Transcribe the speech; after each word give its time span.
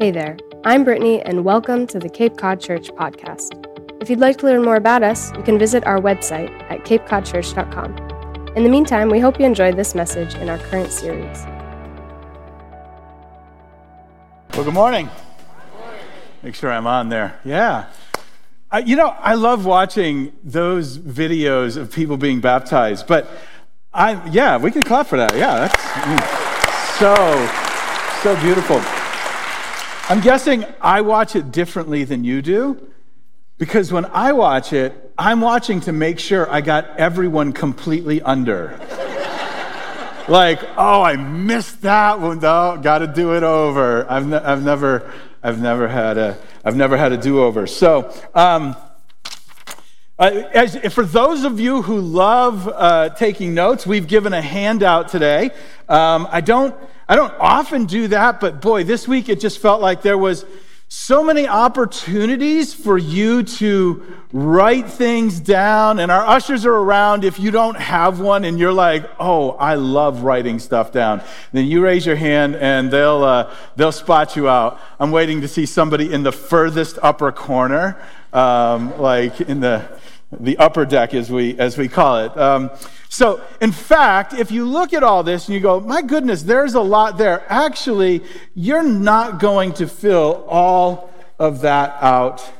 Hey 0.00 0.12
there, 0.12 0.36
I'm 0.62 0.84
Brittany, 0.84 1.20
and 1.22 1.44
welcome 1.44 1.84
to 1.88 1.98
the 1.98 2.08
Cape 2.08 2.36
Cod 2.36 2.60
Church 2.60 2.88
podcast. 2.90 3.66
If 4.00 4.08
you'd 4.08 4.20
like 4.20 4.36
to 4.38 4.46
learn 4.46 4.62
more 4.62 4.76
about 4.76 5.02
us, 5.02 5.32
you 5.36 5.42
can 5.42 5.58
visit 5.58 5.84
our 5.88 5.98
website 5.98 6.52
at 6.70 6.84
capecodchurch.com. 6.84 8.52
In 8.54 8.62
the 8.62 8.68
meantime, 8.68 9.08
we 9.08 9.18
hope 9.18 9.40
you 9.40 9.44
enjoyed 9.44 9.74
this 9.74 9.96
message 9.96 10.36
in 10.36 10.48
our 10.48 10.58
current 10.58 10.92
series. 10.92 11.44
Well, 14.54 14.62
good 14.62 14.72
morning. 14.72 15.10
Make 16.44 16.54
sure 16.54 16.70
I'm 16.70 16.86
on 16.86 17.08
there. 17.08 17.40
Yeah. 17.44 17.86
Uh, 18.70 18.80
you 18.86 18.94
know, 18.94 19.16
I 19.18 19.34
love 19.34 19.66
watching 19.66 20.32
those 20.44 20.96
videos 20.96 21.76
of 21.76 21.90
people 21.90 22.16
being 22.16 22.40
baptized, 22.40 23.08
but 23.08 23.28
I, 23.92 24.24
yeah, 24.28 24.58
we 24.58 24.70
can 24.70 24.84
clap 24.84 25.08
for 25.08 25.16
that. 25.16 25.34
Yeah, 25.34 25.66
that's 25.66 26.98
so, 27.00 27.16
so 28.22 28.40
beautiful. 28.40 28.80
I'm 30.10 30.22
guessing 30.22 30.64
I 30.80 31.02
watch 31.02 31.36
it 31.36 31.52
differently 31.52 32.04
than 32.04 32.24
you 32.24 32.40
do 32.40 32.88
because 33.58 33.92
when 33.92 34.06
I 34.06 34.32
watch 34.32 34.72
it, 34.72 35.12
I'm 35.18 35.42
watching 35.42 35.80
to 35.82 35.92
make 35.92 36.18
sure 36.18 36.50
I 36.50 36.62
got 36.62 36.96
everyone 36.96 37.52
completely 37.52 38.22
under. 38.22 38.78
like, 40.28 40.62
oh, 40.78 41.02
I 41.02 41.16
missed 41.16 41.82
that 41.82 42.20
one. 42.20 42.38
No, 42.38 42.78
got 42.80 43.00
to 43.00 43.06
do 43.06 43.34
it 43.34 43.42
over. 43.42 44.10
I've, 44.10 44.26
ne- 44.26 44.38
I've 44.38 44.64
never, 44.64 45.12
I've 45.42 45.60
never 45.60 45.86
had 45.86 46.16
a, 46.16 46.38
I've 46.64 46.76
never 46.76 46.96
had 46.96 47.12
a 47.12 47.18
do-over. 47.18 47.66
So, 47.66 48.10
um, 48.34 48.76
uh, 50.18 50.42
as, 50.54 50.74
for 50.94 51.04
those 51.04 51.44
of 51.44 51.60
you 51.60 51.82
who 51.82 52.00
love 52.00 52.66
uh, 52.66 53.10
taking 53.10 53.52
notes, 53.52 53.86
we've 53.86 54.08
given 54.08 54.32
a 54.32 54.40
handout 54.40 55.08
today. 55.08 55.50
Um, 55.86 56.26
I 56.30 56.40
don't, 56.40 56.74
I 57.08 57.16
don't 57.16 57.34
often 57.40 57.86
do 57.86 58.08
that, 58.08 58.38
but 58.38 58.60
boy, 58.60 58.84
this 58.84 59.08
week 59.08 59.28
it 59.28 59.40
just 59.40 59.60
felt 59.60 59.80
like 59.80 60.02
there 60.02 60.18
was 60.18 60.44
so 60.90 61.22
many 61.22 61.46
opportunities 61.46 62.72
for 62.72 62.96
you 62.96 63.42
to 63.42 64.02
write 64.32 64.88
things 64.88 65.38
down. 65.38 65.98
And 65.98 66.10
our 66.10 66.26
ushers 66.26 66.64
are 66.64 66.74
around. 66.74 67.24
If 67.24 67.38
you 67.38 67.50
don't 67.50 67.76
have 67.76 68.20
one 68.20 68.44
and 68.44 68.58
you're 68.58 68.72
like, 68.72 69.08
oh, 69.20 69.50
I 69.52 69.74
love 69.74 70.22
writing 70.22 70.58
stuff 70.58 70.90
down, 70.90 71.22
then 71.52 71.66
you 71.66 71.82
raise 71.82 72.06
your 72.06 72.16
hand 72.16 72.56
and 72.56 72.90
they'll, 72.90 73.22
uh, 73.22 73.54
they'll 73.76 73.92
spot 73.92 74.34
you 74.34 74.48
out. 74.48 74.80
I'm 74.98 75.10
waiting 75.10 75.42
to 75.42 75.48
see 75.48 75.66
somebody 75.66 76.10
in 76.10 76.22
the 76.22 76.32
furthest 76.32 76.98
upper 77.02 77.32
corner, 77.32 78.00
um, 78.32 78.98
like 78.98 79.42
in 79.42 79.60
the, 79.60 79.86
the 80.40 80.56
upper 80.56 80.86
deck, 80.86 81.12
as 81.12 81.30
we, 81.30 81.58
as 81.58 81.76
we 81.76 81.88
call 81.88 82.18
it. 82.20 82.36
Um, 82.36 82.70
so, 83.08 83.40
in 83.60 83.72
fact, 83.72 84.34
if 84.34 84.50
you 84.50 84.66
look 84.66 84.92
at 84.92 85.02
all 85.02 85.22
this 85.22 85.46
and 85.46 85.54
you 85.54 85.60
go, 85.60 85.80
my 85.80 86.02
goodness, 86.02 86.42
there's 86.42 86.74
a 86.74 86.80
lot 86.80 87.16
there, 87.16 87.44
actually, 87.48 88.22
you're 88.54 88.82
not 88.82 89.40
going 89.40 89.72
to 89.74 89.88
fill 89.88 90.44
all 90.48 91.10
of 91.38 91.62
that 91.62 91.96
out 92.02 92.52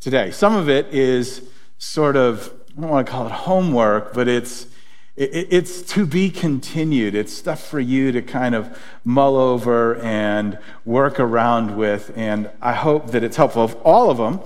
today. 0.00 0.30
Some 0.30 0.56
of 0.56 0.68
it 0.68 0.86
is 0.94 1.42
sort 1.78 2.16
of, 2.16 2.52
I 2.76 2.80
don't 2.80 2.90
want 2.90 3.06
to 3.06 3.12
call 3.12 3.26
it 3.26 3.32
homework, 3.32 4.14
but 4.14 4.28
it's, 4.28 4.66
it's 5.14 5.82
to 5.82 6.06
be 6.06 6.30
continued. 6.30 7.14
It's 7.14 7.32
stuff 7.32 7.62
for 7.62 7.78
you 7.78 8.12
to 8.12 8.22
kind 8.22 8.54
of 8.54 8.78
mull 9.04 9.36
over 9.36 9.96
and 9.96 10.58
work 10.86 11.20
around 11.20 11.76
with. 11.76 12.12
And 12.16 12.48
I 12.62 12.72
hope 12.72 13.10
that 13.10 13.22
it's 13.22 13.36
helpful. 13.36 13.62
Of 13.62 13.74
all 13.82 14.10
of 14.10 14.16
them, 14.16 14.40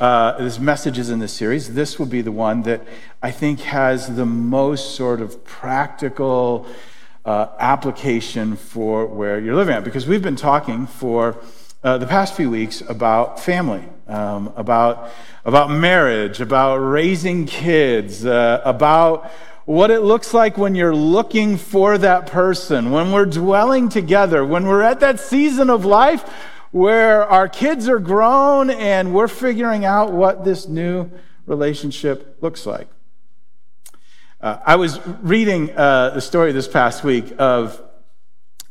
uh, 0.00 0.38
there's 0.38 0.58
messages 0.58 1.10
in 1.10 1.18
this 1.18 1.32
series. 1.32 1.74
This 1.74 1.98
will 1.98 2.06
be 2.06 2.22
the 2.22 2.32
one 2.32 2.62
that 2.62 2.82
I 3.22 3.30
think 3.30 3.60
has 3.60 4.16
the 4.16 4.26
most 4.26 4.94
sort 4.94 5.20
of 5.20 5.44
practical 5.44 6.66
uh, 7.24 7.48
application 7.58 8.56
for 8.56 9.06
where 9.06 9.38
you're 9.38 9.54
living 9.54 9.74
at. 9.74 9.84
Because 9.84 10.06
we've 10.06 10.22
been 10.22 10.36
talking 10.36 10.86
for 10.86 11.38
uh, 11.84 11.98
the 11.98 12.06
past 12.06 12.34
few 12.34 12.50
weeks 12.50 12.80
about 12.80 13.38
family, 13.38 13.84
um, 14.08 14.52
about, 14.56 15.10
about 15.44 15.70
marriage, 15.70 16.40
about 16.40 16.76
raising 16.78 17.46
kids, 17.46 18.24
uh, 18.24 18.60
about 18.64 19.30
what 19.64 19.90
it 19.90 20.00
looks 20.00 20.34
like 20.34 20.58
when 20.58 20.74
you're 20.74 20.94
looking 20.94 21.56
for 21.56 21.96
that 21.98 22.26
person, 22.26 22.90
when 22.90 23.12
we're 23.12 23.26
dwelling 23.26 23.88
together, 23.88 24.44
when 24.44 24.66
we're 24.66 24.82
at 24.82 25.00
that 25.00 25.20
season 25.20 25.70
of 25.70 25.84
life 25.84 26.24
where 26.72 27.24
our 27.26 27.48
kids 27.48 27.88
are 27.88 27.98
grown 28.00 28.70
and 28.70 29.14
we're 29.14 29.28
figuring 29.28 29.84
out 29.84 30.12
what 30.12 30.44
this 30.44 30.66
new 30.66 31.08
relationship 31.46 32.38
looks 32.40 32.66
like. 32.66 32.88
Uh, 34.40 34.58
I 34.66 34.76
was 34.76 34.98
reading 35.20 35.70
uh, 35.70 36.10
the 36.10 36.20
story 36.20 36.50
this 36.50 36.66
past 36.66 37.04
week 37.04 37.32
of 37.38 37.80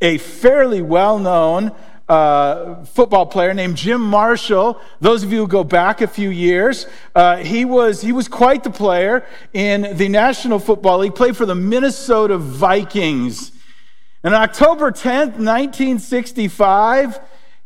a 0.01 0.17
fairly 0.17 0.81
well 0.81 1.19
known 1.19 1.72
uh, 2.09 2.84
football 2.85 3.28
player 3.28 3.53
named 3.53 3.78
Jim 3.78 4.01
Marshall. 4.01 4.81
Those 5.00 5.23
of 5.23 5.31
you 5.31 5.38
who 5.38 5.47
go 5.47 5.63
back 5.63 6.01
a 6.01 6.07
few 6.07 6.29
years, 6.29 6.88
uh, 7.16 7.38
he, 7.38 7.66
was, 7.66 8.01
he 8.01 8.12
was 8.12 8.28
quite 8.28 8.63
the 8.63 8.72
player 8.72 9.25
in 9.53 9.95
the 9.95 10.09
National 10.09 10.57
Football 10.57 10.97
League, 11.00 11.16
played 11.16 11.38
for 11.38 11.45
the 11.45 11.56
Minnesota 11.56 12.38
Vikings. 12.38 13.51
And 14.23 14.33
on 14.35 14.41
October 14.41 14.91
10th, 14.91 15.38
1965, 15.38 17.19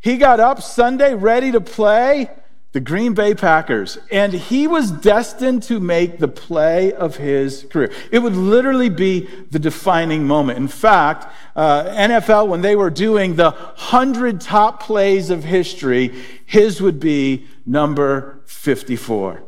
he 0.05 0.17
got 0.17 0.39
up 0.39 0.61
Sunday 0.61 1.15
ready 1.15 1.51
to 1.51 1.59
play 1.59 2.29
the 2.73 2.79
Green 2.79 3.15
Bay 3.15 3.33
Packers, 3.33 3.97
and 4.11 4.31
he 4.31 4.67
was 4.67 4.91
destined 4.91 5.63
to 5.63 5.79
make 5.79 6.19
the 6.19 6.27
play 6.27 6.93
of 6.93 7.15
his 7.15 7.65
career. 7.71 7.91
It 8.11 8.19
would 8.19 8.35
literally 8.35 8.89
be 8.89 9.27
the 9.49 9.57
defining 9.57 10.27
moment. 10.27 10.59
In 10.59 10.67
fact, 10.67 11.25
uh, 11.55 11.85
NFL, 11.85 12.49
when 12.49 12.61
they 12.61 12.75
were 12.75 12.91
doing 12.91 13.35
the 13.35 13.49
100 13.49 14.39
top 14.41 14.83
plays 14.83 15.31
of 15.31 15.43
history, 15.43 16.13
his 16.45 16.79
would 16.79 16.99
be 16.99 17.47
number 17.65 18.43
54. 18.45 19.41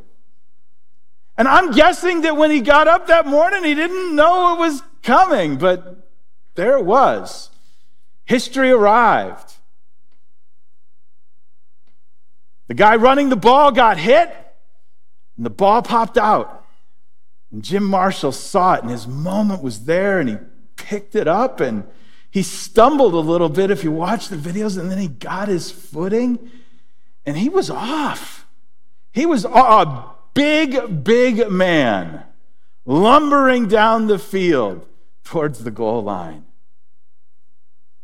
And 1.38 1.48
I'm 1.48 1.70
guessing 1.70 2.22
that 2.22 2.36
when 2.36 2.50
he 2.50 2.62
got 2.62 2.88
up 2.88 3.06
that 3.06 3.28
morning, 3.28 3.64
he 3.64 3.76
didn't 3.76 4.16
know 4.16 4.56
it 4.56 4.60
was 4.60 4.82
coming, 5.04 5.58
but 5.58 6.10
there 6.56 6.80
it 6.80 6.84
was. 6.84 7.52
History 8.26 8.72
arrived. 8.72 9.57
The 12.68 12.74
guy 12.74 12.96
running 12.98 13.30
the 13.30 13.36
ball 13.36 13.72
got 13.72 13.98
hit, 13.98 14.30
and 15.38 15.46
the 15.46 15.50
ball 15.50 15.82
popped 15.82 16.18
out. 16.18 16.66
And 17.52 17.64
Jim 17.64 17.84
Marshall 17.84 18.34
saw 18.34 18.76
it, 18.76 18.82
and 18.82 18.92
his 18.92 19.08
moment 19.08 19.64
was 19.64 19.86
there, 19.86 20.20
and 20.20 20.30
he 20.30 20.38
picked 20.76 21.16
it 21.16 21.28
up, 21.28 21.60
and 21.60 21.86
he 22.30 22.44
stumbled 22.44 23.14
a 23.14 23.20
little 23.20 23.50
bit 23.50 23.72
if 23.72 23.84
you 23.84 23.92
watch 23.92 24.28
the 24.28 24.36
videos, 24.36 24.78
and 24.78 24.92
then 24.92 24.98
he 24.98 25.08
got 25.08 25.48
his 25.48 25.72
footing, 25.72 26.52
and 27.26 27.38
he 27.38 27.50
was 27.50 27.70
off. 27.70 28.46
He 29.14 29.26
was 29.26 29.46
a 29.46 30.06
big, 30.34 31.04
big 31.04 31.50
man 31.50 32.24
lumbering 32.86 33.68
down 33.68 34.08
the 34.08 34.20
field 34.20 34.86
towards 35.24 35.64
the 35.64 35.72
goal 35.72 36.04
line. 36.04 36.46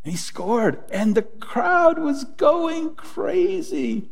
And 0.04 0.12
he 0.12 0.18
scored, 0.18 0.84
and 0.92 1.16
the 1.16 1.22
crowd 1.22 2.00
was 2.00 2.24
going 2.24 2.96
crazy. 2.96 4.10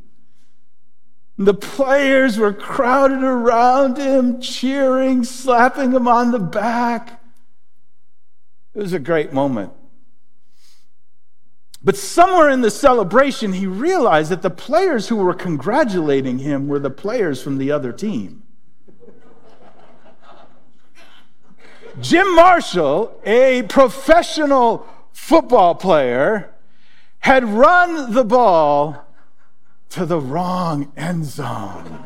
The 1.37 1.53
players 1.53 2.37
were 2.37 2.53
crowded 2.53 3.23
around 3.23 3.97
him, 3.97 4.41
cheering, 4.41 5.23
slapping 5.23 5.91
him 5.91 6.07
on 6.07 6.31
the 6.31 6.39
back. 6.39 7.21
It 8.73 8.79
was 8.79 8.93
a 8.93 8.99
great 8.99 9.33
moment. 9.33 9.73
But 11.83 11.97
somewhere 11.97 12.49
in 12.49 12.61
the 12.61 12.69
celebration, 12.69 13.53
he 13.53 13.65
realized 13.65 14.29
that 14.29 14.43
the 14.43 14.51
players 14.51 15.07
who 15.07 15.15
were 15.15 15.33
congratulating 15.33 16.39
him 16.39 16.67
were 16.67 16.79
the 16.79 16.91
players 16.91 17.41
from 17.41 17.57
the 17.57 17.71
other 17.71 17.91
team. 17.91 18.43
Jim 21.99 22.35
Marshall, 22.35 23.19
a 23.25 23.63
professional 23.63 24.87
football 25.11 25.75
player, 25.75 26.53
had 27.19 27.43
run 27.43 28.13
the 28.13 28.23
ball 28.23 29.07
to 29.91 30.05
the 30.05 30.19
wrong 30.19 30.91
end 30.97 31.25
zone. 31.25 32.03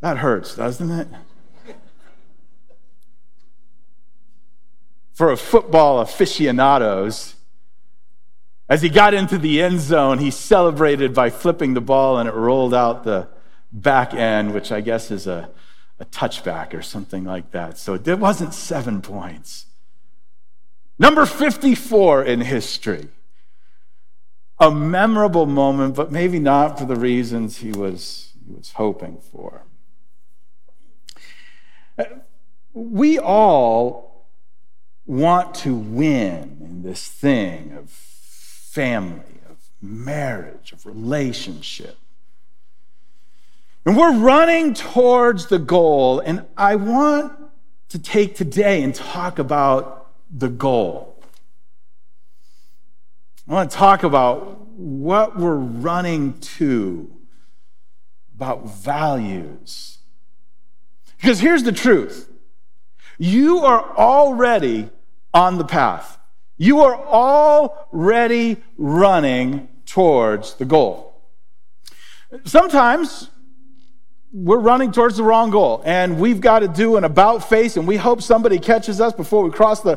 That 0.00 0.18
hurts, 0.18 0.54
doesn't 0.54 0.90
it? 0.90 1.08
For 5.14 5.32
a 5.32 5.36
football 5.36 6.00
aficionados, 6.00 7.36
as 8.68 8.82
he 8.82 8.88
got 8.88 9.14
into 9.14 9.38
the 9.38 9.62
end 9.62 9.80
zone, 9.80 10.18
he 10.18 10.30
celebrated 10.30 11.14
by 11.14 11.30
flipping 11.30 11.74
the 11.74 11.80
ball 11.80 12.18
and 12.18 12.28
it 12.28 12.34
rolled 12.34 12.74
out 12.74 13.04
the 13.04 13.28
back 13.72 14.12
end, 14.12 14.52
which 14.52 14.70
I 14.70 14.80
guess 14.80 15.10
is 15.10 15.26
a, 15.26 15.50
a 15.98 16.04
touchback 16.06 16.74
or 16.74 16.82
something 16.82 17.24
like 17.24 17.52
that. 17.52 17.78
So 17.78 17.94
it 17.94 18.18
wasn't 18.18 18.52
seven 18.52 19.00
points. 19.00 19.66
Number 20.98 21.24
54 21.24 22.24
in 22.24 22.40
history 22.42 23.08
a 24.58 24.70
memorable 24.70 25.46
moment, 25.46 25.94
but 25.94 26.12
maybe 26.12 26.38
not 26.38 26.78
for 26.78 26.84
the 26.84 26.96
reasons 26.96 27.58
he 27.58 27.72
was, 27.72 28.32
he 28.46 28.54
was 28.54 28.72
hoping 28.72 29.18
for. 29.32 29.64
We 32.72 33.18
all 33.18 34.28
want 35.06 35.54
to 35.56 35.74
win 35.74 36.58
in 36.60 36.82
this 36.82 37.06
thing 37.06 37.72
of 37.76 37.90
family, 37.90 39.40
of 39.48 39.58
marriage, 39.80 40.72
of 40.72 40.86
relationship. 40.86 41.98
And 43.86 43.96
we're 43.96 44.16
running 44.16 44.72
towards 44.72 45.46
the 45.46 45.58
goal, 45.58 46.20
and 46.20 46.46
I 46.56 46.76
want 46.76 47.32
to 47.90 47.98
take 47.98 48.34
today 48.34 48.82
and 48.82 48.94
talk 48.94 49.38
about 49.38 50.10
the 50.30 50.48
goal. 50.48 51.13
I 53.46 53.52
want 53.52 53.70
to 53.70 53.76
talk 53.76 54.04
about 54.04 54.68
what 54.70 55.38
we're 55.38 55.56
running 55.56 56.38
to, 56.40 57.10
about 58.34 58.66
values. 58.70 59.98
Because 61.18 61.40
here's 61.40 61.62
the 61.62 61.72
truth 61.72 62.30
you 63.18 63.58
are 63.58 63.96
already 63.96 64.90
on 65.34 65.58
the 65.58 65.64
path, 65.64 66.18
you 66.56 66.80
are 66.80 66.96
already 66.96 68.62
running 68.78 69.68
towards 69.84 70.54
the 70.54 70.64
goal. 70.64 71.22
Sometimes 72.44 73.28
we're 74.32 74.58
running 74.58 74.90
towards 74.90 75.16
the 75.18 75.22
wrong 75.22 75.50
goal 75.50 75.82
and 75.84 76.18
we've 76.18 76.40
got 76.40 76.60
to 76.60 76.68
do 76.68 76.96
an 76.96 77.04
about 77.04 77.48
face 77.48 77.76
and 77.76 77.86
we 77.86 77.96
hope 77.96 78.20
somebody 78.20 78.58
catches 78.58 79.00
us 79.00 79.12
before 79.12 79.44
we 79.44 79.50
cross 79.50 79.82
the, 79.82 79.96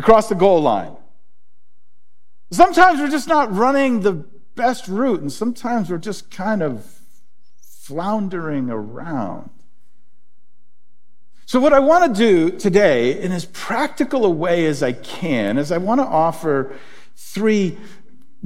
cross 0.00 0.28
the 0.28 0.34
goal 0.34 0.60
line. 0.60 0.96
Sometimes 2.50 3.00
we're 3.00 3.10
just 3.10 3.28
not 3.28 3.52
running 3.52 4.00
the 4.00 4.12
best 4.54 4.88
route 4.88 5.20
and 5.20 5.32
sometimes 5.32 5.90
we're 5.90 5.98
just 5.98 6.30
kind 6.30 6.62
of 6.62 7.00
floundering 7.60 8.70
around. 8.70 9.50
So, 11.44 11.60
what 11.60 11.72
I 11.72 11.78
want 11.78 12.12
to 12.12 12.18
do 12.18 12.56
today, 12.56 13.20
in 13.20 13.30
as 13.30 13.44
practical 13.44 14.24
a 14.24 14.30
way 14.30 14.66
as 14.66 14.82
I 14.82 14.92
can, 14.92 15.58
is 15.58 15.70
I 15.70 15.78
want 15.78 16.00
to 16.00 16.06
offer 16.06 16.76
three 17.14 17.78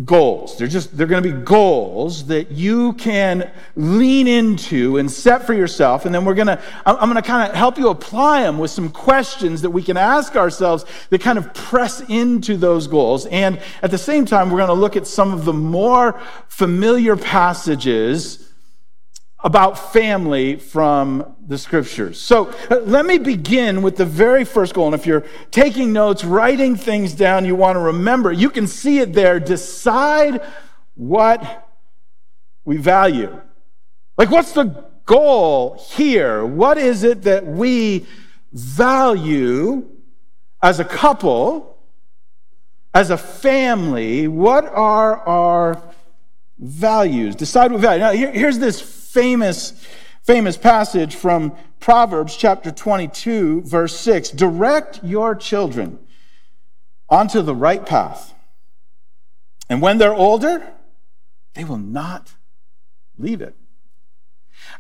goals. 0.05 0.57
They're 0.57 0.69
just, 0.69 0.97
they're 0.97 1.07
going 1.07 1.23
to 1.23 1.33
be 1.33 1.45
goals 1.45 2.27
that 2.27 2.51
you 2.51 2.95
can 2.95 3.51
lean 3.77 4.27
into 4.27 4.97
and 4.97 5.11
set 5.11 5.47
for 5.47 5.53
yourself. 5.53 6.07
And 6.07 6.15
then 6.15 6.25
we're 6.25 6.35
going 6.35 6.47
to, 6.47 6.61
I'm 6.87 7.11
going 7.11 7.23
to 7.23 7.27
kind 7.29 7.51
of 7.51 7.57
help 7.57 7.77
you 7.77 7.89
apply 7.89 8.43
them 8.43 8.59
with 8.59 8.71
some 8.71 8.91
questions 8.91 9.63
that 9.63 9.71
we 9.71 9.83
can 9.83 9.97
ask 9.97 10.37
ourselves 10.37 10.85
that 11.11 11.21
kind 11.21 11.39
of 11.39 11.53
press 11.55 12.01
into 12.09 12.57
those 12.57 12.87
goals. 12.87 13.27
And 13.27 13.61
at 13.83 13.91
the 13.91 13.99
same 13.99 14.25
time, 14.25 14.51
we're 14.51 14.59
going 14.59 14.69
to 14.69 14.75
look 14.75 14.97
at 14.97 15.07
some 15.07 15.33
of 15.33 15.45
the 15.45 15.53
more 15.53 16.21
familiar 16.49 17.17
passages 17.17 18.50
about 19.43 19.93
family 19.93 20.57
from 20.57 21.35
the 21.47 21.57
scriptures. 21.57 22.21
So 22.21 22.53
uh, 22.71 22.81
let 22.81 23.07
me 23.07 23.19
begin 23.19 23.83
with 23.83 23.97
the 23.97 24.05
very 24.05 24.45
first 24.45 24.75
goal. 24.75 24.87
And 24.87 24.95
if 24.95 25.07
you're 25.07 25.25
taking 25.51 25.93
notes, 25.93 26.25
writing 26.25 26.77
things 26.77 27.15
down 27.15 27.45
you 27.45 27.57
want 27.57 27.77
to 27.77 27.81
remember, 27.81 28.31
you 28.33 28.51
can 28.51 28.67
see 28.67 28.99
it 28.99 29.13
there. 29.15 29.41
Decide 29.41 30.43
what 30.95 31.69
we 32.65 32.77
value. 32.77 33.41
Like, 34.19 34.31
what's 34.31 34.53
the 34.53 34.85
goal 35.07 35.83
here? 35.91 36.45
What 36.45 36.77
is 36.77 37.03
it 37.03 37.23
that 37.23 37.47
we 37.47 38.07
value 38.53 39.89
as 40.63 40.79
a 40.79 40.85
couple, 40.85 41.79
as 42.93 43.09
a 43.09 43.17
family? 43.17 44.29
What 44.29 44.67
are 44.67 45.17
our 45.27 45.83
values? 46.59 47.35
Decide 47.35 47.73
what 47.73 47.81
value. 47.81 48.01
Now, 48.01 48.13
here, 48.13 48.31
here's 48.31 48.59
this 48.59 49.00
famous, 49.13 49.73
famous 50.23 50.57
passage 50.57 51.17
from 51.17 51.57
Proverbs 51.81 52.37
chapter 52.37 52.71
22, 52.71 53.63
verse 53.63 53.99
6 53.99 54.31
Direct 54.31 55.03
your 55.03 55.35
children 55.35 55.99
onto 57.09 57.43
the 57.43 57.55
right 57.55 57.85
path. 57.85 58.35
And 59.69 59.83
when 59.83 59.99
they're 59.99 60.15
older, 60.15 60.73
they 61.55 61.65
will 61.65 61.79
not 61.79 62.35
leave 63.19 63.41
it. 63.41 63.57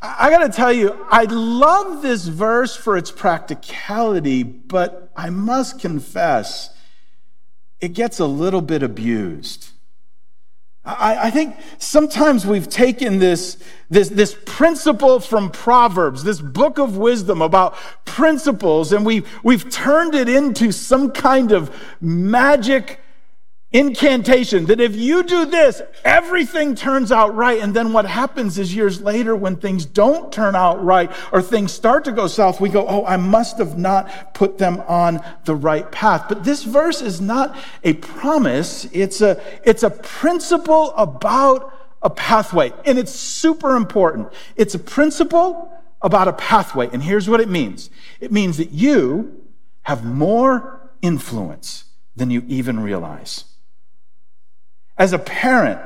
I 0.03 0.31
got 0.31 0.47
to 0.47 0.49
tell 0.49 0.73
you, 0.73 1.07
I 1.11 1.25
love 1.25 2.03
this 2.03 2.27
verse 2.27 2.77
for 2.77 2.97
its 2.97 3.11
practicality, 3.11 4.43
but 4.43 5.11
I 5.17 5.31
must 5.31 5.81
confess, 5.81 6.71
it 7.81 7.95
gets 7.95 8.19
a 8.19 8.27
little 8.27 8.63
bit 8.63 8.83
abused. 8.83 9.71
I, 10.85 11.27
I, 11.27 11.31
think 11.31 11.57
sometimes 11.77 12.47
we've 12.47 12.69
taken 12.69 13.19
this, 13.19 13.59
this, 13.91 14.09
this 14.09 14.35
principle 14.47 15.21
from 15.21 15.51
Proverbs, 15.51 16.25
this 16.25 16.41
book 16.41 16.79
of 16.79 16.97
wisdom 16.97 17.43
about 17.43 17.77
principles, 18.07 18.93
and 18.93 19.05
we've, 19.05 19.29
we've 19.45 19.69
turned 19.71 20.15
it 20.15 20.27
into 20.27 20.73
some 20.73 21.11
kind 21.11 21.53
of 21.53 21.71
magic 22.01 23.01
incantation 23.73 24.67
that 24.67 24.81
if 24.81 24.97
you 24.97 25.23
do 25.23 25.47
this, 25.47 25.81
everything 26.05 26.75
turns 26.75 27.13
out 27.13 27.35
right. 27.35 27.61
And 27.61 27.75
then 27.75 27.93
what 27.93 28.05
happens 28.05 28.59
is 28.59 28.75
years 28.75 29.01
later, 29.01 29.37
when 29.37 29.57
things 29.57 29.87
don't 29.87 30.33
turn 30.33 30.57
out 30.57 30.85
right 30.85 31.11
or 31.33 31.41
things 31.41 31.73
start 31.73 32.05
to 32.05 32.13
go 32.13 32.27
south, 32.27 32.61
we 32.61 32.69
go, 32.69 32.87
Oh, 32.89 33.05
I 33.05 33.17
must 33.17 33.59
have 33.59 33.79
not 33.79 34.35
put 34.35 34.59
them 34.59 34.81
on 34.89 35.23
the 35.45 35.55
right 35.55 35.91
path. 35.93 36.27
But 36.29 36.43
this 36.43 36.65
verse 36.65 37.01
is 37.01 37.21
not 37.21 37.57
a 37.85 37.95
promise, 37.95 38.87
it's 38.93 39.21
a, 39.21 39.41
it's 39.65 39.85
a 39.85 39.91
principle 39.91 40.93
about 40.97 41.73
a 42.03 42.11
pathway. 42.11 42.73
And 42.85 42.99
it's 42.99 43.13
super 43.13 43.77
important. 43.77 44.33
It's 44.57 44.75
a 44.75 44.79
principle 44.79 45.73
about 46.03 46.29
a 46.29 46.33
pathway. 46.33 46.89
And 46.93 47.03
here's 47.03 47.29
what 47.29 47.41
it 47.41 47.49
means 47.49 47.91
it 48.21 48.33
means 48.33 48.57
that 48.57 48.71
you 48.73 49.43
have 49.83 50.05
more 50.05 50.91
influence 51.03 51.85
than 52.17 52.31
you 52.31 52.43
even 52.49 52.81
realize. 52.81 53.45
As 55.01 55.15
a 55.15 55.19
parent, 55.19 55.81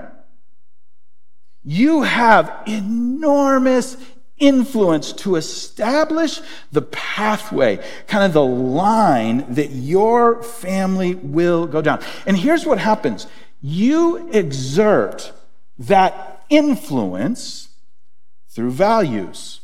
you 1.63 2.03
have 2.03 2.53
enormous 2.67 3.97
influence 4.39 5.13
to 5.13 5.37
establish 5.37 6.41
the 6.73 6.83
pathway, 6.83 7.79
kind 8.09 8.25
of 8.25 8.33
the 8.33 8.45
line 8.45 9.55
that 9.55 9.71
your 9.71 10.43
family 10.43 11.15
will 11.15 11.69
go 11.69 11.81
down. 11.81 12.03
And 12.27 12.37
here's 12.37 12.67
what 12.67 12.79
happens 12.79 13.29
you 13.63 14.29
exert 14.33 15.33
that 15.79 16.45
influence 16.51 17.69
through 18.49 18.73
values. 18.73 19.61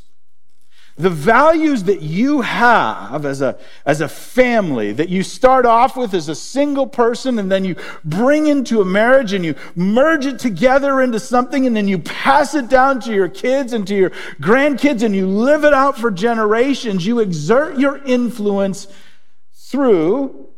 The 1.01 1.09
values 1.09 1.85
that 1.85 2.03
you 2.03 2.43
have 2.43 3.25
as 3.25 3.41
a, 3.41 3.59
as 3.87 4.03
a 4.03 4.09
family, 4.09 4.93
that 4.93 5.09
you 5.09 5.23
start 5.23 5.65
off 5.65 5.97
with 5.97 6.13
as 6.13 6.29
a 6.29 6.35
single 6.35 6.87
person, 6.87 7.39
and 7.39 7.51
then 7.51 7.65
you 7.65 7.75
bring 8.05 8.49
into 8.49 8.83
a 8.83 8.85
marriage 8.85 9.33
and 9.33 9.43
you 9.43 9.55
merge 9.75 10.27
it 10.27 10.39
together 10.39 11.01
into 11.01 11.19
something, 11.19 11.67
and 11.67 11.75
then 11.75 11.89
you 11.89 11.99
pass 11.99 12.55
it 12.55 12.69
down 12.69 13.01
to 13.01 13.15
your 13.15 13.31
kids 13.31 13.73
and 13.73 13.87
to 13.87 13.95
your 13.95 14.11
grandkids, 14.43 15.03
and 15.03 15.17
you 15.17 15.27
live 15.27 15.65
it 15.65 15.73
out 15.73 15.97
for 15.97 16.11
generations. 16.11 17.07
You 17.07 17.21
exert 17.21 17.79
your 17.79 18.05
influence 18.05 18.87
through 19.55 20.49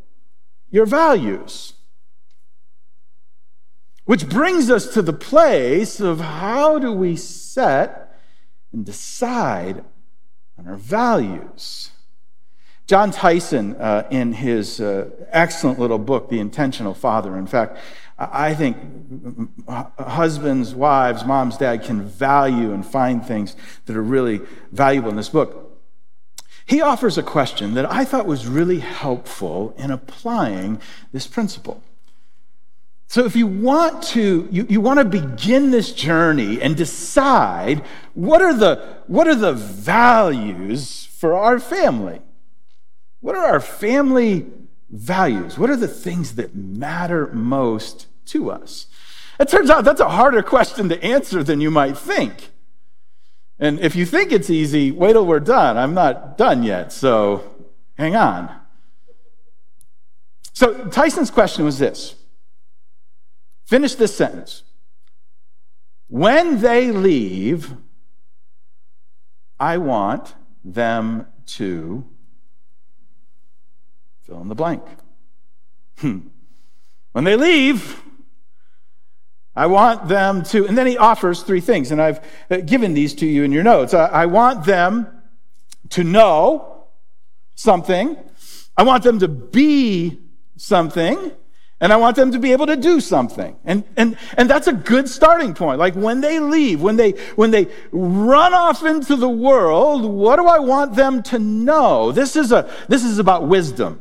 your 0.71 0.87
values. 0.87 1.75
Which 4.07 4.28
brings 4.28 4.73
us 4.73 4.93
to 4.95 5.02
the 5.02 5.12
place 5.12 6.00
of 6.00 6.19
how 6.19 6.81
do 6.81 6.90
we 6.90 7.14
set 7.14 8.19
and 8.73 8.85
decide 8.85 9.85
on 10.62 10.71
our 10.71 10.78
values. 10.78 11.90
Jon 12.87 13.11
Tyson, 13.11 13.76
uh, 13.76 14.07
in 14.11 14.33
his 14.33 14.81
uh, 14.81 15.09
excellent 15.31 15.78
little 15.78 15.99
book, 15.99 16.28
The 16.28 16.40
Intentional 16.40 16.95
Father, 16.95 17.37
in 17.37 17.47
fact, 17.47 17.78
I 18.19 18.54
think 18.54 18.76
husbands, 19.99 20.75
wives, 20.75 21.25
moms, 21.25 21.57
dad 21.57 21.83
can 21.83 22.02
value 22.02 22.73
and 22.73 22.87
find 22.87 23.25
things 23.25 23.57
that 23.87 23.97
are 23.97 24.02
really 24.02 24.40
valuable 24.71 25.11
in 25.11 25.16
this 25.16 25.31
book. 25.31 25.81
He 26.66 26.81
offers 26.81 27.19
a 27.19 27.23
question 27.23 27.75
that 27.75 27.90
I 27.90 28.04
thought 28.04 28.26
was 28.26 28.47
really 28.47 28.78
helpful 28.78 29.75
in 29.76 29.90
applying 29.90 30.81
this 31.12 31.26
principle. 31.26 31.83
So 33.12 33.26
if 33.26 33.37
you 33.37 33.47
want 33.47 34.02
to, 34.14 34.49
you, 34.50 34.66
you 34.71 34.81
want 34.81 34.99
to 34.99 35.04
begin 35.04 35.71
this 35.71 35.92
journey 35.92 36.62
and 36.62 36.75
decide 36.75 37.85
what 38.14 38.40
are 38.40 38.54
the, 38.54 39.02
what 39.07 39.28
are 39.28 39.35
the 39.35 39.52
values 39.52 41.04
for 41.19 41.35
our 41.35 41.61
family? 41.61 42.23
What 43.21 43.37
are 43.37 43.45
our 43.45 43.61
family 43.61 44.47
values? 44.88 45.59
What 45.59 45.69
are 45.69 45.76
the 45.76 45.88
things 45.88 46.37
that 46.37 46.54
matter 46.54 47.26
most 47.35 48.07
to 48.28 48.50
us? 48.50 48.87
It 49.38 49.47
turns 49.47 49.69
out 49.69 49.85
that's 49.85 50.00
a 50.00 50.09
harder 50.09 50.42
question 50.42 50.88
to 50.88 51.04
answer 51.04 51.45
than 51.45 51.61
you 51.61 51.71
might 51.71 51.99
think. 51.99 52.49
And 53.59 53.78
if 53.81 53.95
you 53.95 54.07
think 54.07 54.33
it's 54.33 54.49
easy, 54.49 54.90
wait 54.90 55.12
till 55.12 55.26
we're 55.26 55.38
done. 55.38 55.76
I'm 55.76 55.92
not 55.92 56.38
done 56.38 56.62
yet, 56.62 56.95
so 56.95 57.45
hang 57.99 58.16
on. 58.16 58.59
So 60.54 60.87
Tyson's 60.87 61.31
question 61.31 61.66
was 61.66 61.78
this 61.78 62.14
Finish 63.64 63.95
this 63.95 64.14
sentence. 64.16 64.64
When 66.09 66.61
they 66.61 66.90
leave, 66.90 67.75
I 69.59 69.78
want 69.78 70.35
them 70.64 71.26
to 71.47 72.04
fill 74.23 74.40
in 74.42 74.49
the 74.49 74.54
blank. 74.54 74.83
Hmm. 75.99 76.19
When 77.12 77.25
they 77.25 77.37
leave, 77.37 78.02
I 79.54 79.66
want 79.66 80.09
them 80.09 80.42
to, 80.45 80.66
and 80.66 80.76
then 80.76 80.87
he 80.87 80.97
offers 80.97 81.42
three 81.42 81.61
things, 81.61 81.90
and 81.90 82.00
I've 82.00 82.21
uh, 82.50 82.59
given 82.59 82.95
these 82.95 83.14
to 83.16 83.26
you 83.26 83.45
in 83.45 83.52
your 83.52 83.62
notes. 83.62 83.92
I, 83.92 84.07
I 84.07 84.26
want 84.26 84.64
them 84.64 85.07
to 85.90 86.02
know 86.04 86.87
something, 87.54 88.16
I 88.76 88.83
want 88.83 89.04
them 89.04 89.19
to 89.19 89.28
be 89.28 90.21
something, 90.57 91.33
and 91.83 91.93
I 91.93 91.97
want 91.97 92.15
them 92.15 92.31
to 92.31 92.39
be 92.39 92.53
able 92.53 92.67
to 92.67 92.77
do 92.77 93.01
something. 93.01 93.57
And, 93.65 93.83
and, 93.97 94.17
and 94.39 94.49
that's 94.49 94.69
a 94.69 94.73
good 94.73 95.09
starting 95.09 95.53
point. 95.53 95.81
Like 95.81 95.95
when 95.95 96.21
they 96.21 96.39
leave, 96.39 96.81
when 96.81 96.95
they, 96.95 97.11
when 97.35 97.51
they 97.51 97.67
run 97.91 98.55
off 98.55 98.85
into 98.85 99.17
the 99.17 99.29
world, 99.29 100.05
what 100.05 100.37
do 100.37 100.47
I 100.47 100.61
want 100.61 100.95
them 100.95 101.25
to 101.25 101.41
know? 101.41 102.12
This 102.12 102.37
is, 102.37 102.53
a, 102.53 102.71
this 102.89 103.05
is 103.05 103.19
about 103.19 103.49
wisdom. 103.49 104.01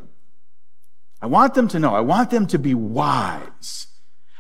I 1.23 1.25
want 1.25 1.55
them 1.55 1.67
to 1.69 1.79
know. 1.79 1.95
I 1.95 2.01
want 2.01 2.29
them 2.29 2.45
to 2.47 2.59
be 2.59 2.75
wise. 2.75 3.87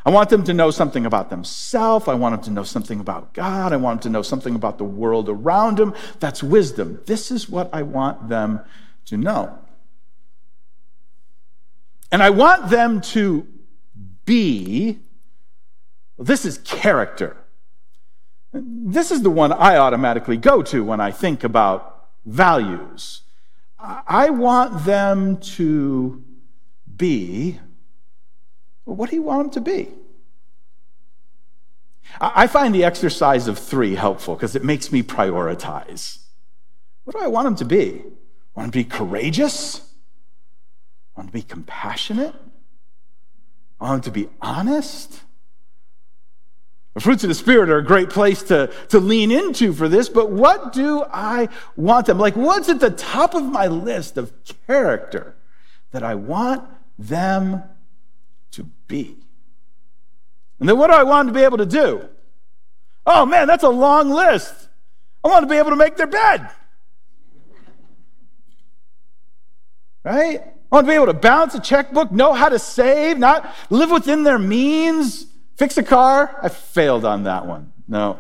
I 0.05 0.11
want 0.11 0.29
them 0.29 0.43
to 0.43 0.53
know 0.53 0.69
something 0.69 1.07
about 1.07 1.31
themselves. 1.31 2.07
I 2.07 2.13
want 2.13 2.35
them 2.35 2.43
to 2.43 2.51
know 2.51 2.63
something 2.63 2.99
about 2.99 3.33
God. 3.33 3.73
I 3.73 3.77
want 3.77 4.03
them 4.03 4.11
to 4.11 4.17
know 4.17 4.21
something 4.21 4.53
about 4.53 4.77
the 4.77 4.83
world 4.83 5.29
around 5.29 5.79
them. 5.79 5.95
That's 6.19 6.43
wisdom. 6.43 6.99
This 7.07 7.31
is 7.31 7.49
what 7.49 7.73
I 7.73 7.81
want 7.81 8.29
them 8.29 8.61
to 9.05 9.17
know. 9.17 9.57
And 12.11 12.21
I 12.21 12.29
want 12.29 12.69
them 12.69 13.01
to 13.01 13.47
be, 14.25 14.99
this 16.17 16.45
is 16.45 16.57
character. 16.59 17.37
This 18.53 19.11
is 19.11 19.21
the 19.21 19.29
one 19.29 19.53
I 19.53 19.77
automatically 19.77 20.37
go 20.37 20.61
to 20.63 20.83
when 20.83 20.99
I 20.99 21.11
think 21.11 21.43
about 21.43 22.09
values. 22.25 23.21
I 23.79 24.29
want 24.29 24.85
them 24.85 25.37
to 25.37 26.23
be 26.97 27.59
well, 28.85 28.95
what 28.95 29.09
do 29.09 29.15
you 29.15 29.21
want 29.21 29.53
them 29.53 29.63
to 29.63 29.71
be? 29.71 29.89
I 32.19 32.47
find 32.47 32.75
the 32.75 32.83
exercise 32.83 33.47
of 33.47 33.57
three 33.57 33.95
helpful 33.95 34.35
because 34.35 34.55
it 34.55 34.63
makes 34.65 34.91
me 34.91 35.01
prioritize. 35.01 36.19
What 37.05 37.15
do 37.15 37.23
I 37.23 37.27
want 37.27 37.45
them 37.45 37.55
to 37.55 37.65
be? 37.65 38.03
I 38.03 38.59
want 38.59 38.71
them 38.71 38.71
to 38.71 38.77
be 38.79 38.83
courageous? 38.83 39.90
I 41.15 41.19
want 41.19 41.29
to 41.29 41.33
be 41.33 41.41
compassionate? 41.41 42.35
I 43.79 43.89
want 43.89 44.03
to 44.05 44.11
be 44.11 44.29
honest? 44.41 45.21
The 46.93 46.99
fruits 46.99 47.23
of 47.23 47.29
the 47.29 47.35
Spirit 47.35 47.69
are 47.69 47.77
a 47.77 47.83
great 47.83 48.09
place 48.09 48.43
to, 48.43 48.71
to 48.89 48.99
lean 48.99 49.31
into 49.31 49.73
for 49.73 49.87
this, 49.87 50.09
but 50.09 50.29
what 50.29 50.73
do 50.73 51.03
I 51.11 51.49
want 51.75 52.05
them? 52.05 52.19
Like, 52.19 52.35
what's 52.35 52.69
at 52.69 52.79
the 52.79 52.91
top 52.91 53.33
of 53.33 53.43
my 53.43 53.67
list 53.67 54.17
of 54.17 54.33
character 54.67 55.35
that 55.91 56.03
I 56.03 56.15
want 56.15 56.67
them 56.97 57.63
to 58.51 58.63
be. 58.87 59.17
And 60.59 60.69
then 60.69 60.77
what 60.77 60.87
do 60.87 60.93
I 60.93 61.03
want 61.03 61.27
them 61.27 61.33
to 61.33 61.39
be 61.39 61.43
able 61.43 61.57
to 61.57 61.65
do? 61.65 62.07
Oh 63.05 63.25
man, 63.25 63.47
that's 63.47 63.63
a 63.63 63.69
long 63.69 64.09
list. 64.09 64.53
I 65.23 65.27
want 65.27 65.43
to 65.43 65.49
be 65.49 65.57
able 65.57 65.71
to 65.71 65.75
make 65.75 65.97
their 65.97 66.07
bed. 66.07 66.49
Right? 70.03 70.41
I 70.71 70.75
want 70.75 70.87
to 70.87 70.91
be 70.91 70.95
able 70.95 71.07
to 71.07 71.13
balance 71.13 71.53
a 71.53 71.59
checkbook, 71.59 72.11
know 72.11 72.33
how 72.33 72.49
to 72.49 72.59
save, 72.59 73.17
not 73.17 73.53
live 73.69 73.91
within 73.91 74.23
their 74.23 74.39
means, 74.39 75.25
fix 75.57 75.77
a 75.77 75.83
car. 75.83 76.39
I 76.41 76.49
failed 76.49 77.03
on 77.03 77.23
that 77.23 77.45
one. 77.45 77.73
No. 77.87 78.19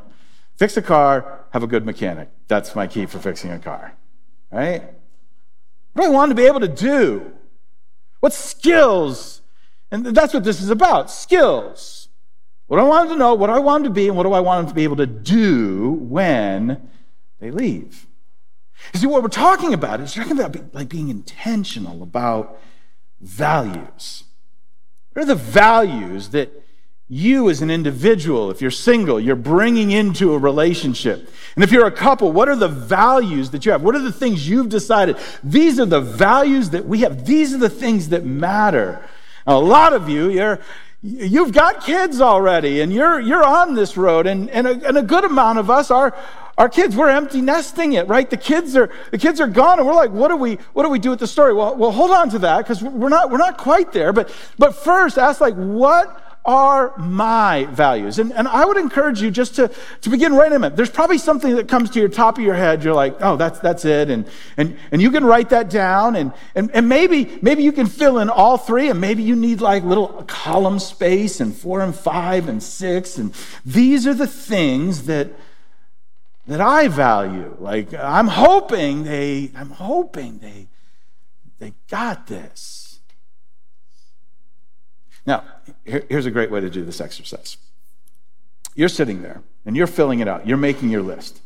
Fix 0.57 0.75
a 0.75 0.81
car, 0.81 1.45
have 1.51 1.63
a 1.63 1.67
good 1.67 1.85
mechanic. 1.85 2.29
That's 2.47 2.75
my 2.75 2.87
key 2.87 3.05
for 3.05 3.19
fixing 3.19 3.51
a 3.51 3.59
car. 3.59 3.93
Right? 4.51 4.83
What 5.93 6.03
do 6.03 6.07
I 6.07 6.09
want 6.09 6.29
to 6.31 6.35
be 6.35 6.45
able 6.45 6.59
to 6.59 6.67
do? 6.67 7.31
What 8.19 8.33
skills 8.33 9.41
and 9.91 10.05
that's 10.05 10.33
what 10.33 10.45
this 10.45 10.61
is 10.61 10.69
about 10.69 11.11
skills. 11.11 12.07
What 12.67 12.79
I 12.79 12.83
want 12.83 13.09
them 13.09 13.17
to 13.17 13.19
know, 13.19 13.33
what 13.33 13.49
I 13.49 13.59
want 13.59 13.83
them 13.83 13.93
to 13.93 13.95
be, 13.95 14.07
and 14.07 14.15
what 14.15 14.23
do 14.23 14.31
I 14.31 14.39
want 14.39 14.65
them 14.65 14.69
to 14.69 14.75
be 14.75 14.85
able 14.85 14.95
to 14.95 15.05
do 15.05 15.91
when 15.91 16.89
they 17.39 17.51
leave. 17.51 18.07
You 18.93 18.99
see, 18.99 19.07
what 19.07 19.21
we're 19.23 19.29
talking 19.29 19.73
about 19.73 19.99
is 19.99 20.13
talking 20.13 20.39
about 20.39 20.73
like 20.73 20.89
being 20.89 21.09
intentional 21.09 22.03
about 22.03 22.59
values. 23.19 24.23
What 25.13 25.23
are 25.23 25.25
the 25.25 25.35
values 25.35 26.29
that 26.29 26.51
you 27.07 27.49
as 27.49 27.61
an 27.61 27.69
individual, 27.69 28.49
if 28.49 28.61
you're 28.61 28.71
single, 28.71 29.19
you're 29.19 29.35
bringing 29.35 29.91
into 29.91 30.33
a 30.33 30.37
relationship? 30.37 31.29
And 31.55 31.63
if 31.63 31.71
you're 31.71 31.87
a 31.87 31.91
couple, 31.91 32.31
what 32.31 32.47
are 32.47 32.55
the 32.55 32.69
values 32.69 33.51
that 33.51 33.65
you 33.65 33.71
have? 33.71 33.81
What 33.81 33.95
are 33.95 34.01
the 34.01 34.11
things 34.11 34.47
you've 34.47 34.69
decided? 34.69 35.17
These 35.43 35.79
are 35.79 35.85
the 35.85 36.01
values 36.01 36.69
that 36.69 36.85
we 36.85 36.99
have. 36.99 37.25
These 37.25 37.53
are 37.53 37.57
the 37.57 37.69
things 37.69 38.09
that 38.09 38.25
matter 38.25 39.03
a 39.45 39.59
lot 39.59 39.93
of 39.93 40.09
you, 40.09 40.29
you're, 40.29 40.59
you've 41.03 41.51
got 41.51 41.83
kids 41.83 42.21
already 42.21 42.81
and 42.81 42.93
you're, 42.93 43.19
you're 43.19 43.43
on 43.43 43.73
this 43.73 43.97
road. 43.97 44.27
And, 44.27 44.49
and, 44.49 44.67
a, 44.67 44.87
and 44.87 44.97
a 44.97 45.01
good 45.01 45.23
amount 45.23 45.59
of 45.59 45.69
us 45.69 45.89
are, 45.89 46.15
our 46.57 46.69
kids, 46.69 46.95
we're 46.95 47.09
empty 47.09 47.41
nesting 47.41 47.93
it, 47.93 48.07
right? 48.07 48.29
The 48.29 48.37
kids 48.37 48.75
are, 48.75 48.91
the 49.09 49.17
kids 49.17 49.41
are 49.41 49.47
gone 49.47 49.79
and 49.79 49.87
we're 49.87 49.95
like, 49.95 50.11
what 50.11 50.27
do 50.27 50.35
we, 50.35 50.55
what 50.73 50.83
do 50.83 50.89
we 50.89 50.99
do 50.99 51.09
with 51.09 51.19
the 51.19 51.27
story? 51.27 51.53
Well, 51.53 51.75
well, 51.75 51.91
hold 51.91 52.11
on 52.11 52.29
to 52.31 52.39
that 52.39 52.59
because 52.59 52.83
we're 52.83 53.09
not, 53.09 53.31
we're 53.31 53.37
not 53.37 53.57
quite 53.57 53.91
there. 53.91 54.13
But, 54.13 54.33
but 54.59 54.75
first 54.75 55.17
ask 55.17 55.41
like, 55.41 55.55
what 55.55 56.30
are 56.43 56.97
my 56.97 57.65
values? 57.65 58.17
And, 58.17 58.33
and 58.33 58.47
I 58.47 58.65
would 58.65 58.77
encourage 58.77 59.21
you 59.21 59.29
just 59.29 59.55
to, 59.55 59.71
to 60.01 60.09
begin 60.09 60.33
writing 60.33 60.59
them. 60.61 60.75
There's 60.75 60.89
probably 60.89 61.19
something 61.19 61.55
that 61.55 61.67
comes 61.67 61.91
to 61.91 61.99
your 61.99 62.09
top 62.09 62.37
of 62.37 62.43
your 62.43 62.55
head. 62.55 62.83
You're 62.83 62.95
like, 62.95 63.15
oh, 63.21 63.35
that's, 63.35 63.59
that's 63.59 63.85
it. 63.85 64.09
And, 64.09 64.27
and, 64.57 64.77
and 64.91 65.01
you 65.01 65.11
can 65.11 65.23
write 65.23 65.49
that 65.49 65.69
down. 65.69 66.15
And, 66.15 66.33
and, 66.55 66.71
and 66.73 66.89
maybe, 66.89 67.37
maybe 67.41 67.63
you 67.63 67.71
can 67.71 67.85
fill 67.85 68.17
in 68.17 68.29
all 68.29 68.57
three. 68.57 68.89
And 68.89 68.99
maybe 68.99 69.21
you 69.21 69.35
need 69.35 69.61
like 69.61 69.83
little 69.83 70.23
column 70.27 70.79
space 70.79 71.39
and 71.39 71.55
four 71.55 71.81
and 71.81 71.95
five 71.95 72.49
and 72.49 72.61
six. 72.61 73.17
And 73.17 73.35
these 73.63 74.07
are 74.07 74.15
the 74.15 74.27
things 74.27 75.03
that, 75.03 75.31
that 76.47 76.59
I 76.59 76.87
value. 76.87 77.55
Like, 77.59 77.93
I'm 77.93 78.27
hoping 78.27 79.03
they, 79.03 79.51
I'm 79.55 79.69
hoping 79.69 80.39
they, 80.39 80.69
they 81.59 81.73
got 81.87 82.25
this. 82.25 82.99
Now, 85.23 85.43
here's 85.85 86.25
a 86.25 86.31
great 86.31 86.51
way 86.51 86.59
to 86.59 86.69
do 86.69 86.83
this 86.83 87.01
exercise. 87.01 87.57
You're 88.75 88.89
sitting 88.89 89.21
there 89.21 89.41
and 89.65 89.75
you're 89.75 89.87
filling 89.87 90.19
it 90.19 90.27
out, 90.27 90.47
you're 90.47 90.57
making 90.57 90.89
your 90.89 91.01
list. 91.01 91.41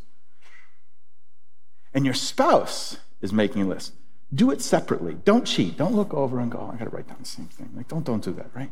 And 1.93 2.05
your 2.05 2.13
spouse 2.13 2.97
is 3.21 3.31
making 3.31 3.61
a 3.61 3.65
list. 3.65 3.93
Do 4.33 4.51
it 4.51 4.61
separately. 4.61 5.15
Don't 5.23 5.45
cheat. 5.45 5.77
Don't 5.77 5.95
look 5.95 6.13
over 6.13 6.39
and 6.39 6.51
go, 6.51 6.59
oh, 6.59 6.71
I 6.73 6.77
got 6.77 6.85
to 6.85 6.89
write 6.89 7.07
down 7.07 7.17
the 7.19 7.25
same 7.25 7.45
thing. 7.45 7.71
Like, 7.75 7.87
don't, 7.87 8.05
don't 8.05 8.23
do 8.23 8.33
that, 8.33 8.49
right? 8.53 8.71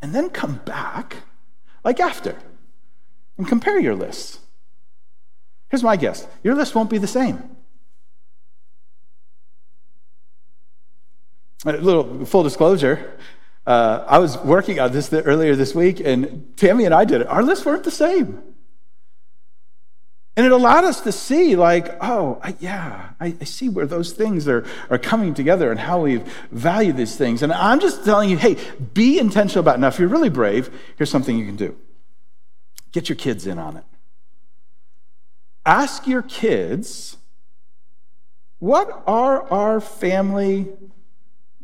And 0.00 0.12
then 0.12 0.30
come 0.30 0.60
back, 0.64 1.18
like 1.84 2.00
after, 2.00 2.36
and 3.38 3.46
compare 3.46 3.78
your 3.78 3.94
lists. 3.94 4.40
Here's 5.68 5.84
my 5.84 5.96
guess 5.96 6.26
your 6.42 6.54
list 6.54 6.74
won't 6.74 6.90
be 6.90 6.98
the 6.98 7.06
same. 7.06 7.56
A 11.64 11.72
little 11.72 12.24
full 12.24 12.42
disclosure. 12.42 13.16
Uh, 13.66 14.04
I 14.08 14.18
was 14.18 14.36
working 14.38 14.80
on 14.80 14.92
this 14.92 15.12
earlier 15.12 15.54
this 15.54 15.74
week, 15.74 16.00
and 16.00 16.56
Tammy 16.56 16.84
and 16.84 16.94
I 16.94 17.04
did 17.04 17.20
it. 17.20 17.26
Our 17.28 17.42
lists 17.42 17.64
weren't 17.64 17.84
the 17.84 17.90
same. 17.90 18.42
And 20.34 20.46
it 20.46 20.52
allowed 20.52 20.84
us 20.84 21.02
to 21.02 21.12
see, 21.12 21.56
like, 21.56 21.94
oh, 22.00 22.40
I, 22.42 22.56
yeah, 22.58 23.10
I, 23.20 23.36
I, 23.38 23.44
see 23.44 23.68
where 23.68 23.86
those 23.86 24.12
things 24.12 24.48
are, 24.48 24.64
are 24.88 24.96
coming 24.96 25.34
together 25.34 25.70
and 25.70 25.78
how 25.78 26.00
we 26.00 26.22
value 26.50 26.94
these 26.94 27.16
things. 27.16 27.42
And 27.42 27.52
I'm 27.52 27.80
just 27.80 28.02
telling 28.02 28.30
you, 28.30 28.38
hey, 28.38 28.56
be 28.94 29.18
intentional 29.18 29.60
about 29.60 29.76
it. 29.76 29.80
Now, 29.80 29.88
if 29.88 29.98
you're 29.98 30.08
really 30.08 30.30
brave, 30.30 30.70
here's 30.96 31.10
something 31.10 31.38
you 31.38 31.44
can 31.44 31.56
do 31.56 31.76
get 32.92 33.08
your 33.08 33.16
kids 33.16 33.46
in 33.46 33.58
on 33.58 33.76
it. 33.76 33.84
Ask 35.64 36.06
your 36.06 36.22
kids, 36.22 37.16
what 38.58 39.02
are 39.06 39.42
our 39.50 39.80
family 39.80 40.68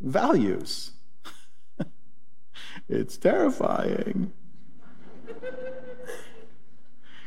values. 0.00 0.93
It's 2.88 3.16
terrifying. 3.16 4.33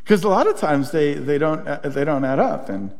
Because 0.03 0.23
a 0.23 0.29
lot 0.29 0.47
of 0.47 0.57
times 0.57 0.91
they, 0.91 1.13
they, 1.13 1.37
don't, 1.37 1.67
uh, 1.67 1.77
they 1.83 2.03
don't 2.03 2.25
add 2.25 2.39
up. 2.39 2.69
And 2.69 2.91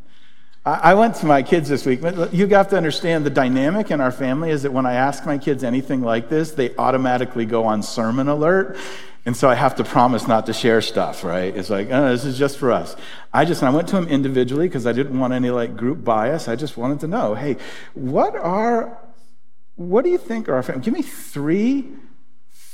I, 0.66 0.92
I 0.92 0.94
went 0.94 1.16
to 1.16 1.26
my 1.26 1.42
kids 1.42 1.68
this 1.70 1.86
week. 1.86 2.02
You 2.32 2.48
have 2.48 2.70
to 2.70 2.78
understand 2.78 3.26
the 3.26 3.30
dynamic 3.30 3.92
in 3.92 4.00
our 4.00 4.12
family 4.12 4.52
is 4.52 4.64
that 4.64 4.72
when 4.72 4.86
I 4.86 4.94
ask 4.94 5.26
my 5.26 5.38
kids 5.38 5.64
anything 5.64 6.02
like 6.02 6.30
this, 6.30 6.52
they 6.52 6.76
automatically 6.76 7.46
go 7.46 7.66
on 7.66 7.82
sermon 7.82 8.28
alert. 8.28 8.78
And 9.26 9.36
so 9.38 9.50
I 9.50 9.56
have 9.56 9.76
to 9.76 9.84
promise 9.84 10.28
not 10.28 10.46
to 10.48 10.54
share 10.54 10.82
stuff, 10.82 11.24
right? 11.24 11.56
It's 11.56 11.70
like, 11.70 11.90
oh, 11.92 12.10
this 12.10 12.26
is 12.26 12.40
just 12.40 12.58
for 12.58 12.72
us. 12.72 12.96
I 13.34 13.46
just, 13.46 13.62
I 13.62 13.70
went 13.70 13.88
to 13.90 13.96
them 13.96 14.08
individually 14.08 14.68
because 14.68 14.88
I 14.88 14.94
didn't 14.94 15.20
want 15.20 15.34
any 15.34 15.50
like 15.52 15.76
group 15.76 16.04
bias. 16.04 16.48
I 16.48 16.56
just 16.56 16.78
wanted 16.78 17.00
to 17.02 17.08
know, 17.08 17.36
hey, 17.36 17.58
what 17.94 18.36
are 18.36 18.98
what 19.76 20.04
do 20.04 20.12
you 20.12 20.18
think 20.18 20.48
are 20.48 20.56
our 20.56 20.64
family? 20.64 20.84
Give 20.84 20.94
me 20.94 21.02
three 21.02 21.90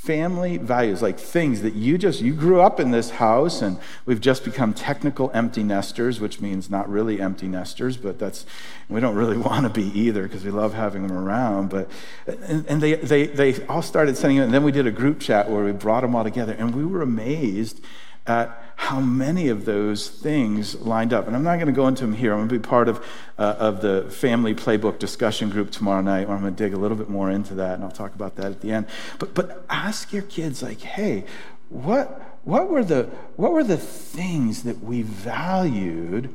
family 0.08 0.56
values, 0.56 1.02
like 1.02 1.20
things 1.20 1.60
that 1.60 1.74
you 1.74 1.98
just, 1.98 2.22
you 2.22 2.32
grew 2.32 2.62
up 2.62 2.80
in 2.80 2.92
this 2.92 3.10
house 3.10 3.60
and 3.60 3.78
we've 4.06 4.22
just 4.22 4.42
become 4.42 4.72
technical 4.72 5.30
empty 5.34 5.62
nesters, 5.62 6.18
which 6.18 6.40
means 6.40 6.70
not 6.70 6.88
really 6.88 7.20
empty 7.20 7.46
nesters, 7.46 7.98
but 7.98 8.18
that's, 8.18 8.46
we 8.88 9.00
don't 9.00 9.16
really 9.16 9.36
want 9.48 9.64
to 9.64 9.68
be 9.68 9.86
either 10.00 10.22
because 10.22 10.46
we 10.46 10.50
love 10.50 10.72
having 10.72 11.06
them 11.06 11.14
around. 11.14 11.68
But, 11.68 11.90
and, 12.26 12.64
and, 12.68 12.80
they, 12.80 12.94
they, 12.94 13.26
they 13.26 13.66
all 13.66 13.82
started 13.82 14.16
sending 14.16 14.38
it, 14.38 14.44
and 14.44 14.54
then 14.54 14.64
we 14.64 14.72
did 14.72 14.86
a 14.86 14.90
group 14.90 15.20
chat 15.20 15.50
where 15.50 15.62
we 15.62 15.72
brought 15.72 16.00
them 16.00 16.16
all 16.16 16.24
together, 16.24 16.56
and 16.58 16.74
we 16.74 16.86
were 16.86 17.02
amazed 17.02 17.84
at 18.28 18.62
how 18.76 19.00
many 19.00 19.48
of 19.48 19.64
those 19.64 20.08
things 20.08 20.76
lined 20.76 21.12
up. 21.12 21.26
And 21.26 21.34
I'm 21.34 21.42
not 21.42 21.56
going 21.56 21.66
to 21.66 21.72
go 21.72 21.88
into 21.88 22.02
them 22.02 22.14
here. 22.14 22.32
I'm 22.32 22.38
going 22.38 22.48
to 22.48 22.58
be 22.58 22.68
part 22.68 22.88
of, 22.88 23.04
uh, 23.38 23.56
of 23.58 23.80
the 23.80 24.08
family 24.10 24.54
playbook 24.54 24.98
discussion 24.98 25.50
group 25.50 25.70
tomorrow 25.70 26.00
night 26.00 26.28
where 26.28 26.36
I'm 26.36 26.42
going 26.42 26.54
to 26.54 26.64
dig 26.64 26.74
a 26.74 26.76
little 26.76 26.96
bit 26.96 27.08
more 27.08 27.30
into 27.30 27.54
that, 27.54 27.74
and 27.74 27.84
I'll 27.84 27.90
talk 27.90 28.14
about 28.14 28.36
that 28.36 28.46
at 28.46 28.60
the 28.60 28.70
end. 28.70 28.86
But, 29.18 29.34
but 29.34 29.64
ask 29.68 30.12
your 30.12 30.22
kids, 30.22 30.62
like, 30.62 30.80
hey, 30.80 31.24
what, 31.70 32.38
what, 32.44 32.70
were 32.70 32.84
the, 32.84 33.04
what 33.36 33.52
were 33.52 33.64
the 33.64 33.76
things 33.76 34.62
that 34.62 34.80
we 34.82 35.02
valued 35.02 36.32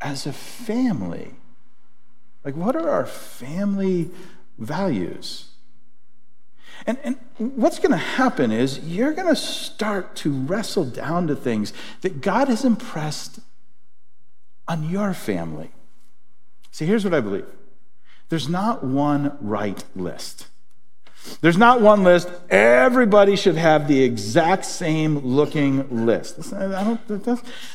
as 0.00 0.26
a 0.26 0.32
family? 0.32 1.34
Like, 2.44 2.54
what 2.54 2.76
are 2.76 2.88
our 2.88 3.06
family 3.06 4.10
values? 4.58 5.53
And, 6.86 6.98
and 7.02 7.16
what's 7.38 7.78
going 7.78 7.92
to 7.92 7.96
happen 7.96 8.52
is 8.52 8.78
you're 8.80 9.12
going 9.12 9.28
to 9.28 9.36
start 9.36 10.14
to 10.16 10.30
wrestle 10.30 10.84
down 10.84 11.26
to 11.28 11.36
things 11.36 11.72
that 12.02 12.20
God 12.20 12.48
has 12.48 12.64
impressed 12.64 13.40
on 14.68 14.88
your 14.88 15.14
family. 15.14 15.70
See, 16.70 16.86
here's 16.86 17.04
what 17.04 17.14
I 17.14 17.20
believe 17.20 17.46
there's 18.28 18.48
not 18.48 18.84
one 18.84 19.36
right 19.40 19.84
list. 19.94 20.48
There's 21.40 21.56
not 21.56 21.80
one 21.80 22.04
list. 22.04 22.28
Everybody 22.50 23.36
should 23.36 23.56
have 23.56 23.88
the 23.88 24.02
exact 24.02 24.64
same 24.64 25.18
looking 25.18 26.06
list. 26.06 26.36
That's, 26.36 26.50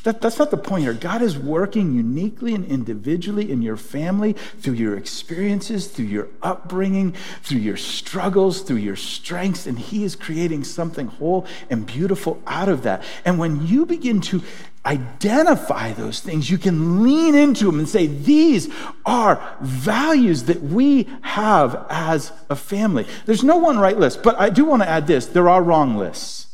that, 0.03 0.21
that's 0.21 0.39
not 0.39 0.51
the 0.51 0.57
point 0.57 0.83
here. 0.83 0.93
God 0.93 1.21
is 1.21 1.37
working 1.37 1.93
uniquely 1.93 2.53
and 2.53 2.65
individually 2.65 3.51
in 3.51 3.61
your 3.61 3.77
family 3.77 4.33
through 4.33 4.73
your 4.73 4.97
experiences, 4.97 5.87
through 5.87 6.05
your 6.05 6.27
upbringing, 6.41 7.13
through 7.43 7.59
your 7.59 7.77
struggles, 7.77 8.61
through 8.61 8.77
your 8.77 8.95
strengths, 8.95 9.65
and 9.67 9.77
He 9.77 10.03
is 10.03 10.15
creating 10.15 10.63
something 10.63 11.07
whole 11.07 11.45
and 11.69 11.85
beautiful 11.85 12.41
out 12.47 12.69
of 12.69 12.83
that. 12.83 13.03
And 13.25 13.39
when 13.39 13.65
you 13.65 13.85
begin 13.85 14.21
to 14.21 14.41
identify 14.85 15.91
those 15.93 16.19
things, 16.19 16.49
you 16.49 16.57
can 16.57 17.03
lean 17.03 17.35
into 17.35 17.65
them 17.65 17.79
and 17.79 17.89
say, 17.89 18.07
These 18.07 18.69
are 19.05 19.57
values 19.61 20.43
that 20.45 20.61
we 20.61 21.07
have 21.21 21.85
as 21.89 22.31
a 22.49 22.55
family. 22.55 23.05
There's 23.25 23.43
no 23.43 23.57
one 23.57 23.77
right 23.77 23.97
list, 23.97 24.23
but 24.23 24.39
I 24.39 24.49
do 24.49 24.65
want 24.65 24.81
to 24.81 24.89
add 24.89 25.07
this 25.07 25.25
there 25.25 25.49
are 25.49 25.61
wrong 25.61 25.95
lists. 25.95 26.47